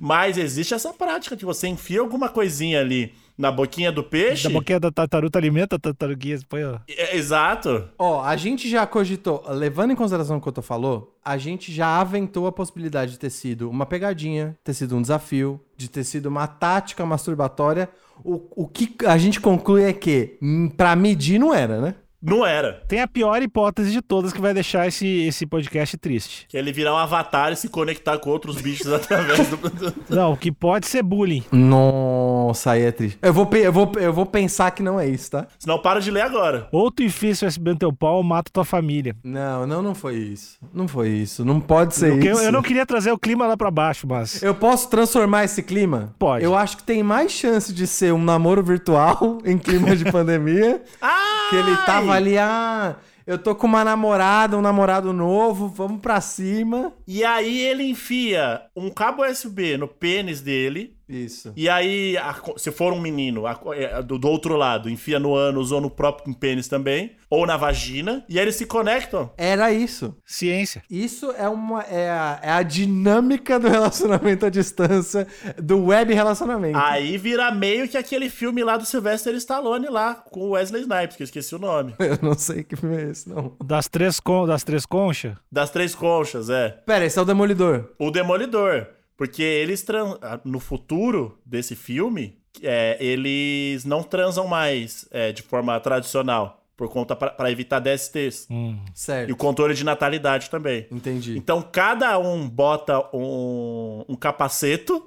Mas 0.00 0.38
existe 0.38 0.72
essa 0.72 0.94
prática 0.94 1.36
que 1.36 1.44
você 1.44 1.68
enfia 1.68 2.00
alguma 2.00 2.30
coisinha 2.30 2.80
ali 2.80 3.12
na 3.40 3.50
boquinha 3.50 3.90
do 3.90 4.04
peixe. 4.04 4.44
Da 4.44 4.50
boquinha 4.50 4.78
da 4.78 4.90
tartaruga 4.92 5.38
alimenta 5.38 5.76
a 5.76 5.78
tartaruguinha, 5.78 6.38
ó. 6.52 6.78
É, 6.86 7.16
exato. 7.16 7.88
Ó, 7.98 8.22
a 8.22 8.36
gente 8.36 8.68
já 8.68 8.86
cogitou, 8.86 9.42
levando 9.48 9.92
em 9.92 9.96
consideração 9.96 10.36
o 10.36 10.40
que 10.42 10.48
eu 10.48 10.52
tô 10.52 10.60
falou, 10.60 11.18
a 11.24 11.38
gente 11.38 11.72
já 11.72 11.98
aventou 11.98 12.46
a 12.46 12.52
possibilidade 12.52 13.12
de 13.12 13.18
ter 13.18 13.30
sido 13.30 13.70
uma 13.70 13.86
pegadinha, 13.86 14.58
ter 14.62 14.74
sido 14.74 14.94
um 14.94 15.00
desafio, 15.00 15.58
de 15.74 15.88
ter 15.88 16.04
sido 16.04 16.26
uma 16.26 16.46
tática 16.46 17.06
masturbatória. 17.06 17.88
O, 18.22 18.64
o 18.64 18.68
que 18.68 18.94
a 19.06 19.16
gente 19.16 19.40
conclui 19.40 19.84
é 19.84 19.92
que, 19.94 20.38
pra 20.76 20.94
medir, 20.94 21.38
não 21.38 21.54
era, 21.54 21.80
né? 21.80 21.94
Não 22.22 22.44
era. 22.44 22.82
Tem 22.86 23.00
a 23.00 23.08
pior 23.08 23.42
hipótese 23.42 23.90
de 23.90 24.02
todas 24.02 24.32
que 24.32 24.40
vai 24.40 24.52
deixar 24.52 24.86
esse, 24.86 25.06
esse 25.06 25.46
podcast 25.46 25.96
triste. 25.96 26.46
Que 26.48 26.56
é 26.56 26.60
ele 26.60 26.72
virar 26.72 26.94
um 26.94 26.98
avatar 26.98 27.52
e 27.52 27.56
se 27.56 27.68
conectar 27.68 28.18
com 28.18 28.28
outros 28.30 28.60
bichos 28.60 28.88
através 28.92 29.48
do. 29.48 29.58
Não, 30.08 30.36
que 30.36 30.52
pode 30.52 30.86
ser 30.86 31.02
bullying. 31.02 31.42
Nossa, 31.50 32.72
aí 32.72 32.82
é 32.82 32.92
triste. 32.92 33.18
Eu 33.22 33.32
vou, 33.32 33.48
eu 33.54 33.72
vou, 33.72 33.92
eu 33.96 34.12
vou 34.12 34.26
pensar 34.26 34.70
que 34.72 34.82
não 34.82 35.00
é 35.00 35.08
isso, 35.08 35.30
tá? 35.30 35.46
Senão 35.58 35.78
para 35.78 36.00
de 36.00 36.10
ler 36.10 36.22
agora. 36.22 36.68
Ou 36.72 36.90
tu 36.90 37.02
enfia 37.02 37.30
esse 37.30 37.44
USB 37.44 37.70
no 37.70 37.78
teu 37.78 37.92
pau 37.92 38.16
ou 38.16 38.22
mata 38.22 38.50
tua 38.52 38.64
família. 38.64 39.16
Não, 39.24 39.66
não, 39.66 39.82
não 39.82 39.94
foi 39.94 40.16
isso. 40.16 40.58
Não 40.72 40.86
foi 40.86 41.08
isso. 41.08 41.44
Não 41.44 41.60
pode 41.60 41.94
ser 41.94 42.12
eu, 42.12 42.32
isso. 42.32 42.42
eu 42.42 42.52
não 42.52 42.62
queria 42.62 42.84
trazer 42.84 43.12
o 43.12 43.18
clima 43.18 43.46
lá 43.46 43.56
pra 43.56 43.70
baixo, 43.70 44.06
mas. 44.06 44.42
Eu 44.42 44.54
posso 44.54 44.90
transformar 44.90 45.44
esse 45.44 45.62
clima? 45.62 46.14
Pode. 46.18 46.44
Eu 46.44 46.54
acho 46.54 46.76
que 46.76 46.82
tem 46.82 47.02
mais 47.02 47.32
chance 47.32 47.72
de 47.72 47.86
ser 47.86 48.12
um 48.12 48.22
namoro 48.22 48.62
virtual 48.62 49.38
em 49.44 49.56
clima 49.56 49.96
de 49.96 50.10
pandemia. 50.10 50.82
Ah! 51.00 51.39
Que 51.50 51.56
ele 51.56 51.76
tava 51.78 52.12
ali, 52.12 52.38
ah, 52.38 52.96
eu 53.26 53.36
tô 53.36 53.56
com 53.56 53.66
uma 53.66 53.84
namorada, 53.84 54.56
um 54.56 54.62
namorado 54.62 55.12
novo, 55.12 55.68
vamos 55.68 56.00
pra 56.00 56.20
cima. 56.20 56.92
E 57.06 57.24
aí 57.24 57.60
ele 57.60 57.82
enfia 57.82 58.62
um 58.74 58.88
cabo 58.88 59.24
USB 59.24 59.76
no 59.76 59.88
pênis 59.88 60.40
dele, 60.40 60.96
Isso. 61.10 61.52
E 61.56 61.68
aí, 61.68 62.16
se 62.56 62.70
for 62.70 62.92
um 62.92 63.00
menino, 63.00 63.44
é, 63.74 64.02
do, 64.02 64.18
do 64.18 64.28
outro 64.28 64.56
lado, 64.56 64.88
enfia 64.88 65.18
no 65.18 65.34
ânus 65.34 65.72
ou 65.72 65.80
no 65.80 65.90
próprio 65.90 66.34
pênis 66.34 66.68
também, 66.68 67.16
ou 67.28 67.46
na 67.46 67.56
vagina, 67.56 68.24
e 68.28 68.38
aí 68.38 68.44
eles 68.44 68.56
se 68.56 68.66
conectam. 68.66 69.30
Era 69.36 69.72
isso. 69.72 70.16
Ciência. 70.24 70.82
Isso 70.88 71.32
é 71.32 71.48
uma 71.48 71.82
é 71.82 72.10
a, 72.10 72.40
é 72.42 72.50
a 72.52 72.62
dinâmica 72.62 73.58
do 73.58 73.68
relacionamento 73.68 74.46
à 74.46 74.50
distância, 74.50 75.26
do 75.60 75.86
web 75.86 76.12
relacionamento. 76.14 76.78
Aí 76.78 77.18
vira 77.18 77.50
meio 77.50 77.88
que 77.88 77.96
aquele 77.96 78.28
filme 78.28 78.62
lá 78.62 78.76
do 78.76 78.86
Sylvester 78.86 79.34
Stallone 79.34 79.88
lá, 79.88 80.14
com 80.14 80.40
o 80.40 80.50
Wesley 80.50 80.82
Snipes, 80.82 81.16
que 81.16 81.22
eu 81.22 81.24
esqueci 81.24 81.54
o 81.54 81.58
nome. 81.58 81.94
Eu 82.00 82.18
não 82.22 82.34
sei 82.34 82.64
que 82.64 82.76
filme 82.76 82.96
é 82.96 83.10
esse, 83.10 83.28
não. 83.28 83.56
Das 83.64 83.88
três, 83.88 84.18
con 84.20 84.46
das 84.46 84.64
três 84.64 84.84
conchas? 84.84 85.36
Das 85.50 85.70
Três 85.70 85.94
Conchas, 85.94 86.50
é. 86.50 86.68
Pera, 86.84 87.04
esse 87.06 87.18
é 87.18 87.22
o 87.22 87.24
Demolidor. 87.24 87.90
O 87.98 88.10
Demolidor. 88.10 88.86
Porque 89.20 89.42
eles, 89.42 89.82
tran- 89.82 90.18
no 90.46 90.58
futuro 90.58 91.38
desse 91.44 91.76
filme, 91.76 92.38
é, 92.62 92.96
eles 92.98 93.84
não 93.84 94.02
transam 94.02 94.46
mais 94.46 95.06
é, 95.10 95.30
de 95.30 95.42
forma 95.42 95.78
tradicional, 95.78 96.64
por 96.74 96.88
conta 96.88 97.14
para 97.14 97.50
evitar 97.52 97.80
DSTs. 97.80 98.46
Hum. 98.50 98.78
E 98.86 98.98
Certo. 98.98 99.30
o 99.30 99.36
controle 99.36 99.74
de 99.74 99.84
natalidade 99.84 100.48
também. 100.48 100.86
Entendi. 100.90 101.36
Então 101.36 101.60
cada 101.60 102.18
um 102.18 102.48
bota 102.48 102.98
um, 103.14 104.06
um 104.08 104.16
capaceto 104.16 105.06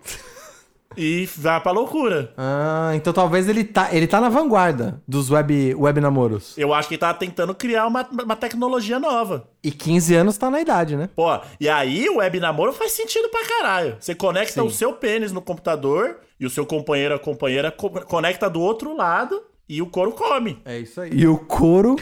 e 0.98 1.28
vai 1.38 1.60
pra 1.62 1.72
loucura. 1.72 2.34
Ah, 2.38 2.92
então 2.96 3.12
talvez 3.14 3.48
ele 3.50 3.64
tá, 3.64 3.90
ele 3.94 4.08
tá 4.08 4.20
na 4.22 4.30
vanguarda 4.30 5.02
dos 5.08 5.30
web, 5.30 5.76
web 5.76 6.02
namoros. 6.02 6.58
Eu 6.58 6.74
acho 6.74 6.88
que 6.88 6.96
ele 6.96 7.00
tá 7.00 7.14
tentando 7.14 7.54
criar 7.56 7.88
uma, 7.88 8.08
uma 8.12 8.36
tecnologia 8.36 9.00
nova. 9.00 9.48
E 9.64 9.72
15 9.72 10.16
anos 10.16 10.38
tá 10.38 10.50
na 10.50 10.62
idade, 10.62 10.96
né? 10.96 11.10
Pô, 11.16 11.28
e 11.60 11.68
aí 11.70 12.10
o 12.10 12.18
web 12.18 12.40
namoro 12.40 12.74
faz 12.74 12.92
sentido 12.92 13.30
pra 13.30 13.46
caralho. 13.48 13.98
Você 14.00 14.14
conecta 14.16 14.62
Sim. 14.62 14.68
o 14.68 14.72
seu 14.72 14.94
pênis 14.94 15.32
no 15.32 15.42
computador 15.42 16.18
e 16.40 16.46
o 16.46 16.50
seu 16.50 16.66
companheiro 16.66 17.14
ou 17.14 17.20
companheira 17.20 17.72
co- 17.72 17.90
conecta 17.90 18.50
do 18.50 18.62
outro 18.62 18.96
lado 18.96 19.42
e 19.70 19.82
o 19.82 19.86
couro 19.88 20.12
come. 20.12 20.62
É 20.66 20.78
isso 20.80 21.00
aí. 21.02 21.12
E 21.14 21.28
o 21.28 21.38
couro 21.38 21.96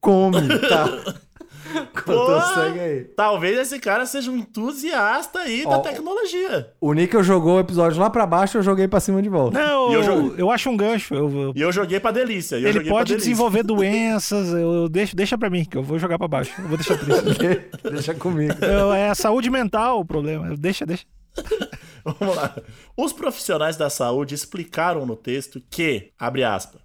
come, 0.00 0.48
tá? 0.68 0.86
Contou, 2.04 2.40
segue 2.40 2.80
aí. 2.80 3.04
Talvez 3.16 3.58
esse 3.58 3.78
cara 3.78 4.06
seja 4.06 4.30
um 4.30 4.36
entusiasta 4.36 5.40
aí 5.40 5.62
Ó, 5.66 5.70
da 5.70 5.78
tecnologia. 5.80 6.72
O 6.80 6.92
Nickel 6.92 7.22
jogou 7.22 7.56
o 7.56 7.60
episódio 7.60 8.00
lá 8.00 8.08
pra 8.10 8.26
baixo, 8.26 8.58
eu 8.58 8.62
joguei 8.62 8.88
pra 8.88 9.00
cima 9.00 9.20
de 9.22 9.28
volta. 9.28 9.58
Não, 9.58 9.90
E 9.90 9.94
eu 9.94 10.00
eu, 10.00 10.02
jogo- 10.02 10.34
eu 10.38 10.50
acho 10.50 10.70
um 10.70 10.76
gancho. 10.76 11.14
Eu, 11.14 11.30
eu- 11.30 11.52
E 11.54 11.60
eu 11.60 11.70
joguei 11.72 12.00
pra 12.00 12.10
delícia. 12.10 12.56
eu 12.56 12.68
ele 12.68 12.80
pra 12.80 12.88
pode 12.90 13.08
delícia. 13.10 13.30
desenvolver 13.30 13.62
doenças. 13.64 14.48
Eu, 14.52 14.88
deixo, 14.88 15.14
deixa 15.14 15.36
pra 15.38 15.50
mim, 15.50 15.64
que 15.64 15.76
eu 15.76 15.82
vou 15.82 15.98
jogar 15.98 16.18
pra 16.18 16.26
baixo. 16.28 16.52
Eu 16.58 16.68
vou 16.68 16.76
deixar 16.76 16.96
triste. 16.98 17.60
Deixa 17.90 18.14
comigo. 18.14 18.54
Eu- 18.64 18.92
é 18.92 19.10
a 19.10 19.14
saúde 19.14 19.50
mental 19.50 20.00
o 20.00 20.04
problema. 20.04 20.56
Deixa, 20.56 20.84
deixa. 20.86 21.04
Vamos 22.04 22.34
lá. 22.36 22.54
Os 22.96 23.12
profissionais 23.12 23.76
da 23.76 23.90
saúde 23.90 24.34
explicaram 24.34 25.04
no 25.06 25.14
texto 25.16 25.60
que, 25.70 26.10
abre 26.18 26.42
aspas, 26.42 26.80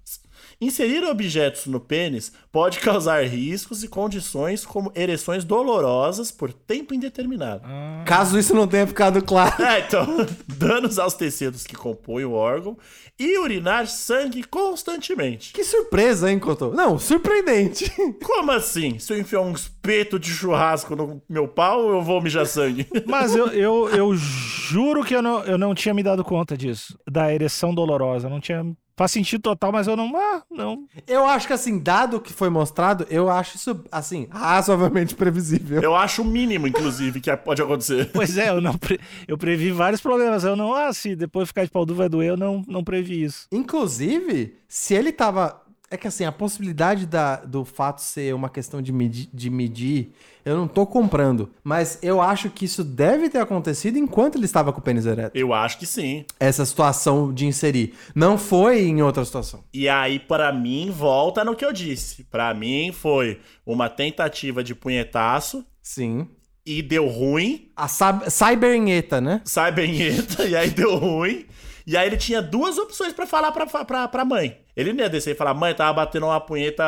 inserir 0.60 1.04
objetos 1.04 1.66
no 1.66 1.80
pênis 1.80 2.32
pode 2.52 2.80
causar 2.80 3.26
riscos 3.26 3.84
e 3.84 3.88
condições 3.88 4.66
como 4.66 4.92
ereções 4.96 5.44
dolorosas 5.44 6.32
por 6.32 6.52
tempo 6.54 6.94
indeterminado. 6.94 7.64
Caso 8.06 8.38
isso 8.40 8.54
não 8.56 8.68
tenha 8.68 8.88
ficado 8.88 9.22
claro. 9.24 9.62
É, 9.64 9.80
então, 9.80 10.06
danos 10.48 10.98
aos 11.00 11.14
tecidos 11.14 11.64
que 11.64 11.76
compõem 11.76 12.26
o 12.26 12.34
órgão 12.34 12.78
e 13.18 13.38
urinar 13.40 13.88
sangue 13.88 14.44
constantemente. 14.44 15.54
Que 15.54 15.64
surpresa, 15.64 16.30
hein, 16.30 16.38
Cotô? 16.40 16.72
Não, 16.72 17.00
surpreendente. 17.00 17.92
Como 18.24 18.52
assim? 18.52 19.00
Se 19.00 19.14
eu 19.14 19.20
enfiar 19.20 19.42
um 19.42 19.54
espeto 19.54 20.20
de 20.20 20.30
churrasco 20.30 20.96
no 20.96 21.22
meu 21.30 21.48
pau, 21.48 21.90
eu 21.90 22.02
vou 22.02 22.22
mijar 22.22 22.46
sangue? 22.46 22.88
Mas 23.08 23.34
eu, 23.34 23.48
eu, 23.48 23.90
eu 23.90 24.16
juro 24.16 25.04
que 25.04 25.16
eu 25.16 25.22
não, 25.22 25.44
eu 25.44 25.58
não 25.58 25.74
tinha 25.74 25.94
me 25.94 26.04
dado 26.04 26.24
conta 26.24 26.58
disso. 26.58 26.98
Da 27.10 27.34
ereção 27.34 27.74
dolorosa. 27.74 28.30
Não 28.30 28.40
tinha. 28.40 28.66
Faz 28.98 29.12
sentido 29.12 29.42
total, 29.42 29.72
mas 29.74 29.88
eu 29.88 29.96
não. 29.98 30.16
Ah, 30.16 30.42
não. 30.50 30.86
Eu 31.06 31.26
acho 31.26 31.48
que, 31.48 31.54
assim, 31.54 31.78
dado 31.80 32.18
o 32.18 32.22
que 32.22 32.32
foi 32.32 32.50
mostrado, 32.50 33.06
eu 33.10 33.30
acho 33.30 33.58
isso, 33.58 33.84
assim, 33.92 34.28
razoavelmente 34.32 35.14
previsível. 35.16 35.82
Eu 35.82 35.94
acho 35.96 36.22
o 36.22 36.26
mínimo, 36.26 36.66
inclusive, 36.68 37.20
que 37.20 37.36
pode 37.38 37.62
acontecer. 37.62 38.10
Pois 38.16 38.38
é, 38.38 38.50
eu 38.50 38.62
não 38.62 38.78
pre- 38.78 39.00
eu 39.28 39.38
previ 39.38 39.72
vários 39.72 40.00
problemas. 40.00 40.44
Eu 40.46 40.56
não, 40.56 40.74
ah, 40.74 40.94
se 40.94 41.16
depois 41.16 41.50
ficar 41.50 41.66
de 41.66 41.72
pau 41.72 41.86
duro 41.86 41.98
vai 41.98 42.08
doer, 42.10 42.30
eu 42.30 42.38
não, 42.38 42.64
não 42.68 42.84
previ 42.84 43.24
isso. 43.24 43.48
Inclusive, 43.52 44.56
se 44.68 44.94
ele 44.94 45.12
tava. 45.12 45.62
É 45.96 45.98
que 45.98 46.10
assim, 46.10 46.26
a 46.26 46.32
possibilidade 46.32 47.06
da, 47.06 47.38
do 47.38 47.64
fato 47.64 48.02
ser 48.02 48.36
uma 48.36 48.50
questão 48.50 48.82
de 48.82 48.92
medir, 48.92 49.30
de 49.34 49.50
medir, 49.50 50.12
eu 50.44 50.58
não 50.58 50.68
tô 50.68 50.86
comprando. 50.86 51.50
Mas 51.64 51.98
eu 52.02 52.20
acho 52.20 52.50
que 52.50 52.66
isso 52.66 52.84
deve 52.84 53.30
ter 53.30 53.38
acontecido 53.38 53.98
enquanto 53.98 54.36
ele 54.36 54.44
estava 54.44 54.74
com 54.74 54.80
o 54.80 54.82
pênis 54.82 55.06
ereto. 55.06 55.38
Eu 55.38 55.54
acho 55.54 55.80
que 55.80 55.86
sim. 55.86 56.26
Essa 56.38 56.66
situação 56.66 57.34
de 57.34 57.46
inserir. 57.46 57.94
Não 58.14 58.38
foi 58.38 58.82
em 58.82 59.02
outra 59.02 59.24
situação. 59.24 59.64
E 59.74 59.88
aí, 59.88 60.20
pra 60.20 60.52
mim, 60.52 60.92
volta 60.92 61.46
no 61.46 61.56
que 61.56 61.64
eu 61.64 61.72
disse. 61.72 62.26
Pra 62.26 62.54
mim, 62.54 62.92
foi 62.92 63.40
uma 63.66 63.88
tentativa 63.88 64.62
de 64.62 64.76
punhetaço 64.76 65.66
Sim. 65.82 66.28
e 66.66 66.82
deu 66.82 67.08
ruim. 67.08 67.70
A 67.74 67.88
cybernheta, 67.88 69.22
né? 69.22 69.42
Sai 69.46 69.72
benheta, 69.72 70.44
e 70.46 70.58
aí 70.58 70.70
deu 70.70 70.98
ruim. 70.98 71.46
E 71.88 71.96
aí 71.96 72.08
ele 72.08 72.18
tinha 72.18 72.42
duas 72.42 72.78
opções 72.78 73.14
pra 73.14 73.28
falar 73.28 73.52
pra, 73.52 73.66
pra, 73.86 74.08
pra 74.08 74.26
mãe. 74.26 74.58
Ele 74.76 74.92
não 74.92 75.02
ia 75.04 75.10
descer 75.10 75.32
e 75.32 75.38
falar, 75.38 75.54
mãe, 75.54 75.74
tava 75.74 75.94
batendo 75.94 76.26
uma 76.26 76.42
punheta 76.42 76.84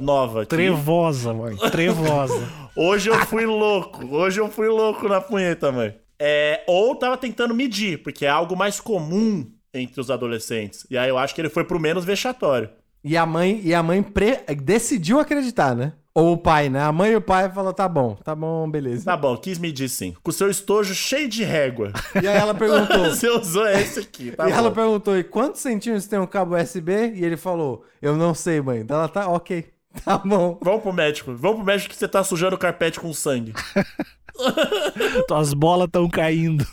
nova 0.00 0.40
aqui. 0.42 0.48
Trevosa, 0.50 1.32
mãe. 1.34 1.56
Trevosa. 1.70 2.48
Hoje 2.76 3.10
eu 3.10 3.18
fui 3.26 3.44
louco. 3.44 4.06
Hoje 4.14 4.40
eu 4.40 4.48
fui 4.48 4.68
louco 4.68 5.08
na 5.08 5.20
punheta, 5.20 5.70
mãe. 5.70 5.94
É, 6.18 6.62
ou 6.66 6.94
tava 6.96 7.16
tentando 7.16 7.54
medir, 7.54 8.02
porque 8.02 8.24
é 8.24 8.28
algo 8.28 8.56
mais 8.56 8.80
comum 8.80 9.46
entre 9.74 10.00
os 10.00 10.10
adolescentes. 10.10 10.86
E 10.90 10.96
aí 10.96 11.08
eu 11.08 11.18
acho 11.18 11.34
que 11.34 11.40
ele 11.40 11.48
foi 11.50 11.64
pro 11.64 11.80
menos 11.80 12.04
vexatório. 12.04 12.70
E 13.04 13.16
a 13.16 13.26
mãe, 13.26 13.60
e 13.64 13.74
a 13.74 13.82
mãe 13.82 14.02
pre- 14.02 14.40
decidiu 14.62 15.18
acreditar, 15.18 15.74
né? 15.74 15.92
Ou 16.14 16.32
o 16.34 16.36
pai, 16.36 16.68
né? 16.68 16.82
A 16.82 16.92
mãe 16.92 17.12
e 17.12 17.16
o 17.16 17.22
pai 17.22 17.50
falou: 17.50 17.72
tá 17.72 17.88
bom, 17.88 18.14
tá 18.22 18.34
bom, 18.34 18.70
beleza. 18.70 19.04
Tá 19.06 19.16
bom, 19.16 19.34
quis 19.36 19.58
medir 19.58 19.88
sim. 19.88 20.14
Com 20.22 20.30
o 20.30 20.32
seu 20.32 20.50
estojo 20.50 20.94
cheio 20.94 21.26
de 21.28 21.42
régua. 21.42 21.90
E 22.22 22.28
aí 22.28 22.36
ela 22.36 22.52
perguntou. 22.54 23.04
Você 23.10 23.28
usou 23.30 23.66
esse 23.66 24.00
aqui, 24.00 24.30
tá 24.32 24.46
e 24.48 24.52
ela 24.52 24.68
bom. 24.68 24.74
perguntou: 24.74 25.16
e 25.16 25.24
quantos 25.24 25.62
centímetros 25.62 26.06
tem 26.06 26.18
um 26.18 26.26
cabo 26.26 26.54
USB? 26.54 26.92
E 27.14 27.24
ele 27.24 27.36
falou: 27.38 27.84
eu 28.02 28.14
não 28.14 28.34
sei, 28.34 28.60
mãe. 28.60 28.84
Daí 28.84 28.98
Ela 28.98 29.08
tá, 29.08 29.26
ok, 29.28 29.64
tá 30.04 30.18
bom. 30.18 30.58
Vamos 30.60 30.82
pro 30.82 30.92
médico. 30.92 31.34
Vamos 31.34 31.56
pro 31.58 31.66
médico 31.66 31.88
que 31.90 31.96
você 31.96 32.06
tá 32.08 32.22
sujando 32.22 32.56
o 32.56 32.58
carpete 32.58 33.00
com 33.00 33.12
sangue. 33.14 33.54
As 35.34 35.54
bolas 35.54 35.86
estão 35.86 36.08
caindo. 36.10 36.66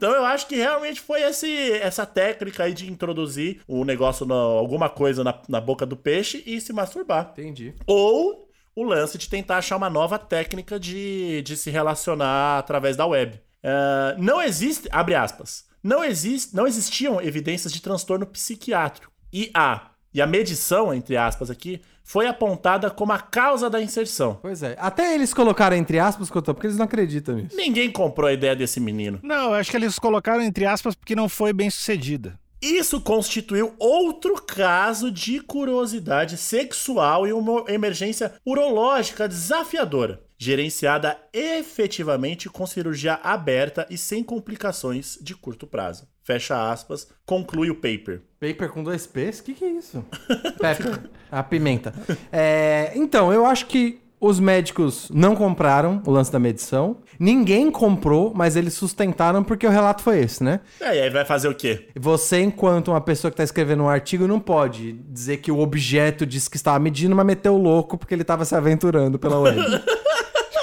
Então 0.00 0.12
eu 0.12 0.24
acho 0.24 0.46
que 0.46 0.56
realmente 0.56 0.98
foi 0.98 1.20
esse, 1.20 1.72
essa 1.72 2.06
técnica 2.06 2.64
aí 2.64 2.72
de 2.72 2.90
introduzir 2.90 3.60
o 3.68 3.84
negócio, 3.84 4.24
na, 4.24 4.34
alguma 4.34 4.88
coisa 4.88 5.22
na, 5.22 5.38
na 5.46 5.60
boca 5.60 5.84
do 5.84 5.94
peixe 5.94 6.42
e 6.46 6.58
se 6.58 6.72
masturbar. 6.72 7.32
Entendi. 7.32 7.74
Ou 7.86 8.48
o 8.74 8.82
lance 8.82 9.18
de 9.18 9.28
tentar 9.28 9.58
achar 9.58 9.76
uma 9.76 9.90
nova 9.90 10.18
técnica 10.18 10.80
de, 10.80 11.42
de 11.42 11.54
se 11.54 11.70
relacionar 11.70 12.60
através 12.60 12.96
da 12.96 13.04
web. 13.04 13.38
Ah, 13.62 14.14
não 14.16 14.40
existe, 14.40 14.88
abre 14.90 15.14
aspas, 15.14 15.66
não, 15.82 16.02
existe, 16.02 16.56
não 16.56 16.66
existiam 16.66 17.20
evidências 17.20 17.70
de 17.70 17.82
transtorno 17.82 18.24
psiquiátrico. 18.24 19.12
E 19.30 19.50
a, 19.52 19.90
e 20.12 20.20
a 20.20 20.26
medição, 20.26 20.92
entre 20.92 21.16
aspas 21.16 21.50
aqui, 21.50 21.80
foi 22.02 22.26
apontada 22.26 22.90
como 22.90 23.12
a 23.12 23.18
causa 23.18 23.70
da 23.70 23.80
inserção. 23.80 24.38
Pois 24.42 24.62
é. 24.62 24.76
Até 24.80 25.14
eles 25.14 25.32
colocaram 25.32 25.76
entre 25.76 25.98
aspas, 25.98 26.28
Cotô, 26.28 26.52
porque 26.52 26.66
eles 26.66 26.76
não 26.76 26.84
acreditam 26.84 27.36
nisso. 27.36 27.56
Ninguém 27.56 27.90
comprou 27.90 28.28
a 28.28 28.32
ideia 28.32 28.56
desse 28.56 28.80
menino. 28.80 29.20
Não, 29.22 29.50
eu 29.50 29.54
acho 29.54 29.70
que 29.70 29.76
eles 29.76 29.98
colocaram 29.98 30.42
entre 30.42 30.66
aspas 30.66 30.94
porque 30.94 31.14
não 31.14 31.28
foi 31.28 31.52
bem 31.52 31.70
sucedida. 31.70 32.38
Isso 32.60 33.00
constituiu 33.00 33.74
outro 33.78 34.34
caso 34.42 35.10
de 35.10 35.40
curiosidade 35.40 36.36
sexual 36.36 37.26
e 37.26 37.32
uma 37.32 37.64
emergência 37.68 38.34
urológica 38.44 39.26
desafiadora, 39.26 40.20
gerenciada 40.36 41.16
efetivamente 41.32 42.50
com 42.50 42.66
cirurgia 42.66 43.14
aberta 43.22 43.86
e 43.88 43.96
sem 43.96 44.22
complicações 44.22 45.16
de 45.22 45.34
curto 45.34 45.66
prazo. 45.66 46.06
Fecha 46.30 46.70
aspas, 46.70 47.08
conclui 47.26 47.70
o 47.70 47.74
paper. 47.74 48.20
Paper 48.38 48.70
com 48.70 48.84
dois 48.84 49.04
P's? 49.04 49.40
O 49.40 49.42
que, 49.42 49.52
que 49.52 49.64
é 49.64 49.70
isso? 49.70 50.04
Pepper. 50.60 51.00
A 51.28 51.42
pimenta. 51.42 51.92
É, 52.30 52.92
então, 52.94 53.32
eu 53.32 53.44
acho 53.44 53.66
que 53.66 54.00
os 54.20 54.38
médicos 54.38 55.10
não 55.12 55.34
compraram 55.34 56.00
o 56.06 56.10
lance 56.12 56.30
da 56.30 56.38
medição. 56.38 56.98
Ninguém 57.18 57.68
comprou, 57.68 58.32
mas 58.32 58.54
eles 58.54 58.74
sustentaram 58.74 59.42
porque 59.42 59.66
o 59.66 59.70
relato 59.70 60.04
foi 60.04 60.20
esse, 60.20 60.44
né? 60.44 60.60
É, 60.80 60.98
e 60.98 61.00
aí 61.00 61.10
vai 61.10 61.24
fazer 61.24 61.48
o 61.48 61.54
quê? 61.54 61.88
Você, 61.98 62.40
enquanto 62.40 62.92
uma 62.92 63.00
pessoa 63.00 63.28
que 63.28 63.34
está 63.34 63.42
escrevendo 63.42 63.82
um 63.82 63.88
artigo, 63.88 64.28
não 64.28 64.38
pode 64.38 64.92
dizer 65.08 65.38
que 65.38 65.50
o 65.50 65.58
objeto 65.58 66.24
disse 66.24 66.48
que 66.48 66.56
estava 66.56 66.78
medindo, 66.78 67.16
mas 67.16 67.26
meteu 67.26 67.54
o 67.54 67.58
louco 67.58 67.98
porque 67.98 68.14
ele 68.14 68.22
estava 68.22 68.44
se 68.44 68.54
aventurando 68.54 69.18
pela 69.18 69.40
web. 69.40 69.58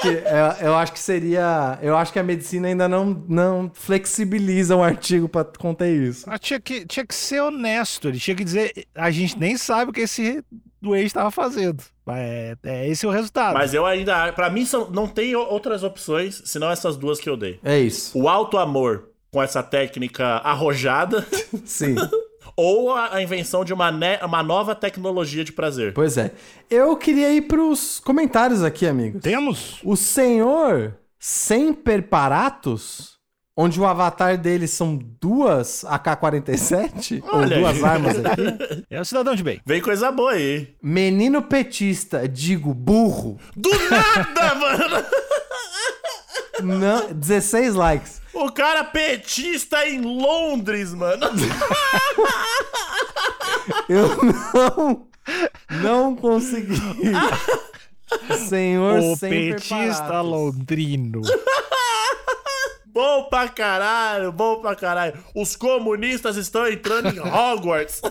Que, 0.00 0.08
é, 0.08 0.58
eu 0.62 0.74
acho 0.74 0.92
que 0.92 1.00
seria. 1.00 1.78
Eu 1.82 1.96
acho 1.96 2.12
que 2.12 2.18
a 2.18 2.22
medicina 2.22 2.68
ainda 2.68 2.88
não, 2.88 3.24
não 3.28 3.70
flexibiliza 3.72 4.76
um 4.76 4.82
artigo 4.82 5.28
para 5.28 5.44
conter 5.44 5.90
isso. 5.92 6.24
Ah, 6.28 6.38
tinha, 6.38 6.60
que, 6.60 6.86
tinha 6.86 7.04
que 7.04 7.14
ser 7.14 7.40
honesto. 7.40 8.08
Ele 8.08 8.18
tinha 8.18 8.36
que 8.36 8.44
dizer. 8.44 8.86
A 8.94 9.10
gente 9.10 9.38
nem 9.38 9.56
sabe 9.56 9.90
o 9.90 9.94
que 9.94 10.02
esse 10.02 10.44
doente 10.80 11.06
estava 11.06 11.30
fazendo. 11.30 11.82
É, 12.08 12.56
é 12.64 12.88
esse 12.88 13.06
o 13.06 13.10
resultado. 13.10 13.54
Mas 13.54 13.74
eu 13.74 13.84
ainda. 13.84 14.32
Pra 14.32 14.50
mim, 14.50 14.64
são, 14.64 14.90
não 14.90 15.06
tem 15.06 15.34
outras 15.34 15.82
opções 15.82 16.42
senão 16.44 16.70
essas 16.70 16.96
duas 16.96 17.18
que 17.18 17.28
eu 17.28 17.36
dei. 17.36 17.58
É 17.64 17.78
isso. 17.78 18.18
O 18.18 18.28
alto 18.28 18.56
amor 18.56 19.08
com 19.30 19.42
essa 19.42 19.62
técnica 19.62 20.24
arrojada, 20.36 21.26
Sim. 21.64 21.94
ou 22.60 22.92
a, 22.92 23.22
invenção 23.22 23.64
de 23.64 23.72
uma, 23.72 23.92
ne- 23.92 24.18
uma 24.20 24.42
nova 24.42 24.74
tecnologia 24.74 25.44
de 25.44 25.52
prazer. 25.52 25.92
Pois 25.94 26.18
é. 26.18 26.32
Eu 26.68 26.96
queria 26.96 27.30
ir 27.32 27.42
pros 27.42 28.00
comentários 28.00 28.64
aqui, 28.64 28.84
amigos. 28.84 29.22
Temos? 29.22 29.76
O 29.84 29.94
senhor 29.96 30.96
Semper 31.20 32.02
Paratus, 32.08 33.12
onde 33.56 33.80
o 33.80 33.86
avatar 33.86 34.36
dele 34.36 34.66
são 34.66 34.98
duas 35.20 35.84
AK-47, 35.84 37.22
ou 37.30 37.48
duas 37.48 37.84
armas 37.84 38.16
aqui. 38.18 38.84
É 38.90 39.00
o 39.00 39.04
cidadão 39.04 39.36
de 39.36 39.44
bem. 39.44 39.60
Vem 39.64 39.80
coisa 39.80 40.10
boa 40.10 40.32
aí. 40.32 40.74
Menino 40.82 41.40
petista, 41.42 42.28
digo 42.28 42.74
burro, 42.74 43.38
Do 43.56 43.70
nada, 43.88 44.54
mano! 44.58 45.04
não, 46.80 47.12
16 47.12 47.74
likes. 47.74 48.20
O 48.38 48.52
cara 48.52 48.84
petista 48.84 49.86
em 49.86 50.00
Londres, 50.00 50.94
mano. 50.94 51.26
Eu 53.88 54.08
não, 54.22 55.08
não 55.82 56.16
consegui. 56.16 56.80
Senhor 58.48 59.00
O 59.00 59.18
petista 59.18 60.20
londrino. 60.20 61.22
Bom 62.86 63.24
pra 63.24 63.48
caralho, 63.48 64.32
bom 64.32 64.60
pra 64.60 64.74
caralho. 64.74 65.14
Os 65.32 65.54
comunistas 65.54 66.36
estão 66.36 66.66
entrando 66.66 67.08
em 67.10 67.20
Hogwarts. 67.20 68.02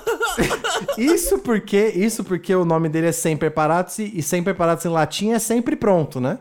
Isso 0.97 1.39
porque, 1.39 1.91
isso 1.93 2.23
porque 2.23 2.55
o 2.55 2.63
nome 2.63 2.87
dele 2.87 3.07
é 3.07 3.11
Semper 3.11 3.51
Paratus 3.51 3.99
e 3.99 4.21
Semper 4.21 4.55
Paratus 4.55 4.85
em 4.85 4.89
latim 4.89 5.31
é 5.31 5.39
sempre 5.39 5.75
pronto, 5.75 6.21
né? 6.21 6.39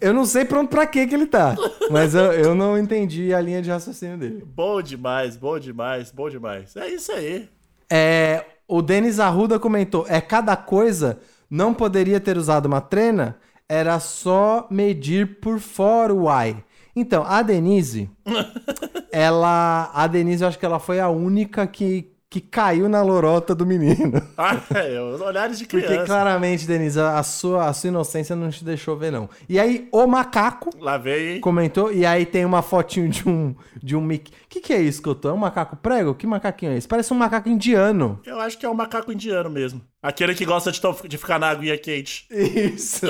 Eu 0.00 0.12
não 0.14 0.24
sei 0.24 0.44
pronto 0.44 0.68
pra 0.68 0.86
que 0.86 0.98
ele 0.98 1.26
tá, 1.26 1.56
mas 1.90 2.14
eu, 2.14 2.32
eu 2.32 2.54
não 2.54 2.78
entendi 2.78 3.32
a 3.34 3.40
linha 3.40 3.62
de 3.62 3.70
raciocínio 3.70 4.18
dele. 4.18 4.44
bom 4.46 4.80
demais, 4.82 5.36
bom 5.36 5.58
demais, 5.58 6.10
bom 6.10 6.28
demais. 6.28 6.74
É 6.76 6.88
isso 6.88 7.12
aí. 7.12 7.48
É, 7.90 8.44
o 8.66 8.80
Denis 8.82 9.20
Arruda 9.20 9.58
comentou: 9.58 10.06
é 10.08 10.20
cada 10.20 10.56
coisa, 10.56 11.18
não 11.48 11.74
poderia 11.74 12.20
ter 12.20 12.36
usado 12.36 12.66
uma 12.66 12.80
trena, 12.80 13.36
era 13.68 13.98
só 14.00 14.66
medir 14.70 15.40
por 15.40 15.58
fora 15.58 16.12
o 16.12 16.28
ai. 16.28 16.62
Então, 16.96 17.24
a 17.24 17.42
Denise, 17.42 18.08
ela. 19.10 19.90
A 19.92 20.06
Denise, 20.06 20.42
eu 20.42 20.48
acho 20.48 20.58
que 20.58 20.66
ela 20.66 20.78
foi 20.78 21.00
a 21.00 21.08
única 21.08 21.66
que, 21.66 22.12
que 22.34 22.40
caiu 22.40 22.88
na 22.88 23.00
lorota 23.00 23.54
do 23.54 23.64
menino. 23.64 24.20
Ah, 24.36 24.60
é, 24.74 25.00
os 25.00 25.20
olhares 25.20 25.56
de 25.58 25.64
Porque 25.64 25.86
criança. 25.86 26.06
claramente, 26.06 26.66
Denise, 26.66 26.98
a 26.98 27.22
sua, 27.22 27.68
a 27.68 27.72
sua 27.72 27.88
inocência 27.88 28.34
não 28.34 28.50
te 28.50 28.64
deixou 28.64 28.96
ver, 28.96 29.12
não. 29.12 29.30
E 29.48 29.60
aí, 29.60 29.88
o 29.92 30.04
macaco 30.08 30.70
Lá 30.80 30.98
vem, 30.98 31.34
hein? 31.34 31.40
comentou, 31.40 31.92
e 31.92 32.04
aí 32.04 32.26
tem 32.26 32.44
uma 32.44 32.60
fotinho 32.60 33.08
de 33.08 33.28
um, 33.28 33.54
de 33.80 33.94
um 33.94 34.00
Mickey. 34.00 34.32
O 34.32 34.48
que, 34.48 34.60
que 34.60 34.72
é 34.72 34.82
isso 34.82 35.00
que 35.00 35.08
eu 35.08 35.14
tô? 35.14 35.28
É 35.28 35.32
um 35.32 35.36
macaco 35.36 35.76
prego? 35.76 36.14
Que 36.16 36.26
macaquinho 36.26 36.72
é 36.72 36.76
esse? 36.76 36.88
Parece 36.88 37.12
um 37.12 37.16
macaco 37.16 37.48
indiano. 37.48 38.18
Eu 38.26 38.40
acho 38.40 38.58
que 38.58 38.66
é 38.66 38.68
um 38.68 38.74
macaco 38.74 39.12
indiano 39.12 39.48
mesmo. 39.48 39.80
Aquele 40.02 40.34
que 40.34 40.44
gosta 40.44 40.72
de, 40.72 40.80
de 41.08 41.16
ficar 41.16 41.38
na 41.38 41.48
aguinha 41.48 41.78
quente. 41.78 42.26
Isso. 42.30 43.06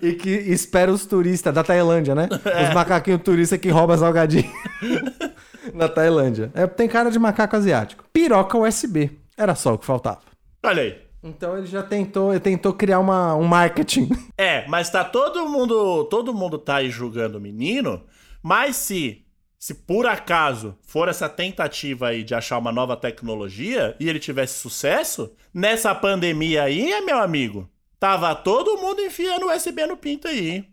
e 0.00 0.12
que 0.12 0.30
espera 0.30 0.92
os 0.92 1.04
turistas 1.04 1.52
da 1.52 1.64
Tailândia, 1.64 2.14
né? 2.14 2.28
Os 2.68 2.74
macaquinhos 2.74 3.22
turistas 3.22 3.58
que 3.58 3.68
roubam 3.68 3.98
salgadinho. 3.98 4.50
Na 5.74 5.88
Tailândia. 5.88 6.50
É, 6.54 6.66
tem 6.66 6.88
cara 6.88 7.10
de 7.10 7.18
macaco 7.18 7.56
asiático. 7.56 8.04
Piroca 8.12 8.58
USB. 8.58 9.10
Era 9.36 9.54
só 9.54 9.74
o 9.74 9.78
que 9.78 9.86
faltava. 9.86 10.20
Olha 10.62 10.82
aí. 10.82 11.08
Então 11.22 11.58
ele 11.58 11.66
já 11.66 11.82
tentou, 11.82 12.30
ele 12.32 12.40
tentou 12.40 12.72
criar 12.72 13.00
uma, 13.00 13.34
um 13.34 13.44
marketing. 13.44 14.08
É, 14.38 14.64
mas 14.68 14.88
tá 14.88 15.04
todo 15.04 15.48
mundo, 15.48 16.04
todo 16.04 16.32
mundo 16.32 16.58
tá 16.58 16.76
aí 16.76 16.90
julgando 16.90 17.38
o 17.38 17.40
menino, 17.40 18.04
mas 18.40 18.76
se 18.76 19.24
se 19.58 19.74
por 19.74 20.06
acaso 20.06 20.76
for 20.86 21.08
essa 21.08 21.28
tentativa 21.28 22.08
aí 22.08 22.22
de 22.22 22.34
achar 22.34 22.58
uma 22.58 22.70
nova 22.70 22.96
tecnologia 22.96 23.96
e 23.98 24.08
ele 24.08 24.20
tivesse 24.20 24.60
sucesso, 24.60 25.32
nessa 25.52 25.92
pandemia 25.94 26.62
aí, 26.62 27.00
meu 27.04 27.18
amigo, 27.18 27.68
tava 27.98 28.32
todo 28.36 28.78
mundo 28.78 29.00
enfiando 29.00 29.50
USB 29.50 29.84
no 29.86 29.96
pinto 29.96 30.28
aí, 30.28 30.64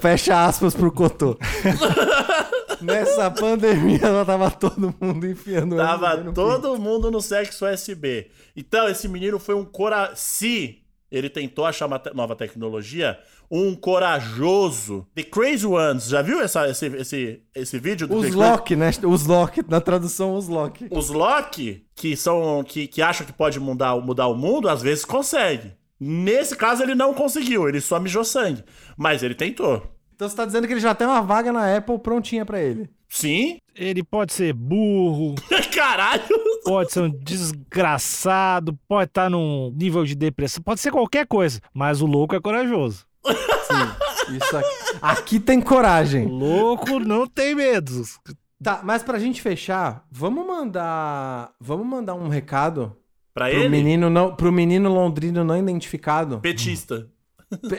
Fecha 0.00 0.46
aspas 0.46 0.74
pro 0.74 0.90
Cotô. 0.90 1.38
Nessa 2.80 3.30
pandemia, 3.32 4.00
ela 4.02 4.24
tava 4.24 4.50
todo 4.50 4.94
mundo 5.00 5.26
enfiando 5.26 5.76
Tava 5.76 6.16
no 6.16 6.32
todo 6.32 6.78
mundo 6.78 7.10
no 7.10 7.20
sexo 7.20 7.66
USB. 7.66 8.30
Então, 8.56 8.88
esse 8.88 9.08
menino 9.08 9.38
foi 9.38 9.54
um 9.54 9.64
cora... 9.64 10.12
Se 10.14 10.80
ele 11.10 11.30
tentou 11.30 11.64
achar 11.64 11.86
uma 11.86 11.98
te- 11.98 12.12
nova 12.12 12.34
tecnologia, 12.34 13.18
um 13.48 13.74
corajoso. 13.76 15.06
The 15.14 15.22
Crazy 15.22 15.66
Ones. 15.66 16.08
Já 16.08 16.22
viu 16.22 16.40
essa, 16.40 16.68
esse, 16.68 16.86
esse, 16.86 17.40
esse 17.54 17.78
vídeo? 17.78 18.08
do 18.08 18.16
Os 18.16 18.30
The 18.30 18.36
Loki, 18.36 18.74
né? 18.76 18.90
Os 19.06 19.26
Loki, 19.26 19.64
na 19.68 19.80
tradução, 19.80 20.34
os 20.34 20.48
Loki. 20.48 20.88
Os 20.90 21.10
Loki, 21.10 21.86
que 21.94 22.16
são 22.16 22.64
que, 22.64 22.88
que 22.88 23.00
acham 23.00 23.24
que 23.26 23.32
pode 23.32 23.60
mudar, 23.60 23.94
mudar 23.96 24.26
o 24.26 24.34
mundo, 24.34 24.68
às 24.68 24.82
vezes 24.82 25.04
consegue. 25.04 25.72
Nesse 26.00 26.56
caso, 26.56 26.82
ele 26.82 26.94
não 26.94 27.14
conseguiu, 27.14 27.68
ele 27.68 27.80
só 27.80 28.00
mijou 28.00 28.24
sangue. 28.24 28.64
Mas 28.96 29.22
ele 29.22 29.34
tentou. 29.34 29.93
Então 30.14 30.28
você 30.28 30.36
tá 30.36 30.44
dizendo 30.44 30.66
que 30.66 30.72
ele 30.72 30.80
já 30.80 30.94
tem 30.94 31.06
uma 31.06 31.20
vaga 31.22 31.52
na 31.52 31.76
Apple 31.76 31.98
prontinha 31.98 32.44
pra 32.44 32.60
ele. 32.60 32.88
Sim. 33.08 33.58
Ele 33.74 34.02
pode 34.04 34.32
ser 34.32 34.52
burro, 34.52 35.34
Caralho. 35.74 36.22
pode 36.64 36.92
ser 36.92 37.00
um 37.00 37.10
desgraçado, 37.10 38.78
pode 38.88 39.10
estar 39.10 39.28
num 39.28 39.72
nível 39.76 40.04
de 40.04 40.14
depressão, 40.14 40.62
pode 40.62 40.80
ser 40.80 40.90
qualquer 40.92 41.26
coisa, 41.26 41.60
mas 41.72 42.00
o 42.00 42.06
louco 42.06 42.34
é 42.36 42.40
corajoso. 42.40 43.04
Sim, 43.26 44.36
isso 44.36 44.56
aqui. 44.56 44.68
Aqui 45.02 45.40
tem 45.40 45.58
O 45.58 45.64
coragem. 45.64 46.26
louco 46.26 46.98
não 47.00 47.26
tem 47.26 47.54
medo. 47.54 48.02
Tá, 48.62 48.80
mas 48.84 49.02
pra 49.02 49.18
gente 49.18 49.42
fechar, 49.42 50.04
vamos 50.10 50.46
mandar. 50.46 51.50
Vamos 51.60 51.86
mandar 51.86 52.14
um 52.14 52.28
recado 52.28 52.96
Pra 53.32 53.48
pro 53.48 53.58
ele, 53.58 53.68
menino, 53.68 54.08
não, 54.08 54.34
pro 54.36 54.52
menino 54.52 54.88
londrino 54.92 55.42
não 55.42 55.56
identificado. 55.58 56.38
petista. 56.38 57.08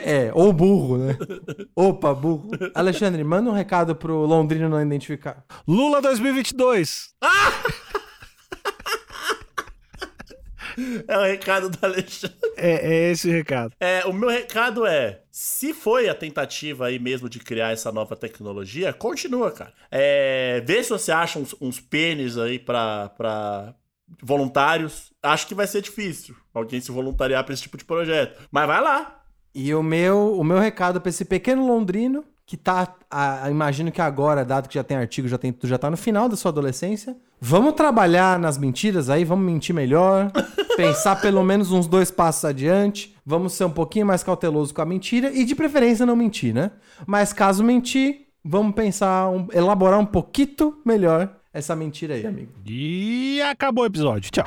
É, 0.04 0.30
ou 0.34 0.52
burro, 0.52 0.98
né? 0.98 1.16
Opa, 1.74 2.14
burro. 2.14 2.50
Alexandre, 2.74 3.22
manda 3.24 3.50
um 3.50 3.54
recado 3.54 3.94
pro 3.94 4.24
londrino 4.24 4.68
não 4.68 4.82
identificado. 4.82 5.42
Lula 5.66 6.00
2022. 6.00 7.14
É 11.08 11.18
o 11.18 11.22
recado 11.22 11.70
do 11.70 11.78
Alexandre. 11.82 12.36
É, 12.54 12.86
é 12.86 13.10
esse 13.10 13.28
o 13.28 13.32
recado. 13.32 13.72
É, 13.80 14.04
o 14.04 14.12
meu 14.12 14.28
recado 14.28 14.84
é: 14.84 15.22
se 15.30 15.72
foi 15.72 16.06
a 16.08 16.14
tentativa 16.14 16.86
aí 16.86 16.98
mesmo 16.98 17.28
de 17.28 17.38
criar 17.38 17.72
essa 17.72 17.90
nova 17.90 18.14
tecnologia, 18.14 18.92
continua, 18.92 19.50
cara. 19.50 19.72
É, 19.90 20.62
vê 20.66 20.82
se 20.82 20.90
você 20.90 21.10
acha 21.10 21.38
uns, 21.38 21.54
uns 21.60 21.80
pênis 21.80 22.36
aí 22.36 22.58
pra, 22.58 23.08
pra 23.10 23.74
voluntários. 24.22 25.12
Acho 25.22 25.46
que 25.46 25.54
vai 25.54 25.66
ser 25.66 25.80
difícil 25.80 26.36
alguém 26.52 26.80
se 26.80 26.90
voluntariar 26.90 27.44
pra 27.44 27.54
esse 27.54 27.62
tipo 27.62 27.76
de 27.76 27.84
projeto. 27.84 28.40
Mas 28.50 28.66
vai 28.66 28.80
lá. 28.80 29.22
E 29.58 29.74
o 29.74 29.82
meu, 29.82 30.36
o 30.38 30.44
meu 30.44 30.58
recado 30.58 31.00
pra 31.00 31.08
esse 31.08 31.24
pequeno 31.24 31.66
londrino, 31.66 32.22
que 32.44 32.58
tá, 32.58 32.94
a- 33.10 33.50
imagino 33.50 33.90
que 33.90 34.02
agora, 34.02 34.44
dado 34.44 34.68
que 34.68 34.74
já 34.74 34.84
tem 34.84 34.98
artigo, 34.98 35.26
já 35.26 35.38
tem 35.38 35.50
tu 35.50 35.66
já 35.66 35.78
tá 35.78 35.90
no 35.90 35.96
final 35.96 36.28
da 36.28 36.36
sua 36.36 36.50
adolescência, 36.50 37.16
vamos 37.40 37.72
trabalhar 37.72 38.38
nas 38.38 38.58
mentiras 38.58 39.08
aí, 39.08 39.24
vamos 39.24 39.46
mentir 39.46 39.74
melhor, 39.74 40.30
pensar 40.76 41.16
pelo 41.22 41.42
menos 41.42 41.72
uns 41.72 41.86
dois 41.86 42.10
passos 42.10 42.44
adiante, 42.44 43.16
vamos 43.24 43.54
ser 43.54 43.64
um 43.64 43.70
pouquinho 43.70 44.04
mais 44.04 44.22
cauteloso 44.22 44.74
com 44.74 44.82
a 44.82 44.86
mentira 44.86 45.30
e 45.32 45.42
de 45.44 45.54
preferência 45.54 46.04
não 46.04 46.14
mentir, 46.14 46.54
né? 46.54 46.72
Mas 47.06 47.32
caso 47.32 47.64
mentir, 47.64 48.26
vamos 48.44 48.74
pensar, 48.74 49.28
um- 49.30 49.48
elaborar 49.54 49.98
um 49.98 50.06
pouquinho 50.06 50.76
melhor 50.84 51.34
essa 51.50 51.74
mentira 51.74 52.12
aí, 52.14 52.26
amigo. 52.26 52.52
E 52.66 53.40
acabou 53.40 53.84
o 53.84 53.86
episódio. 53.86 54.30
Tchau. 54.30 54.44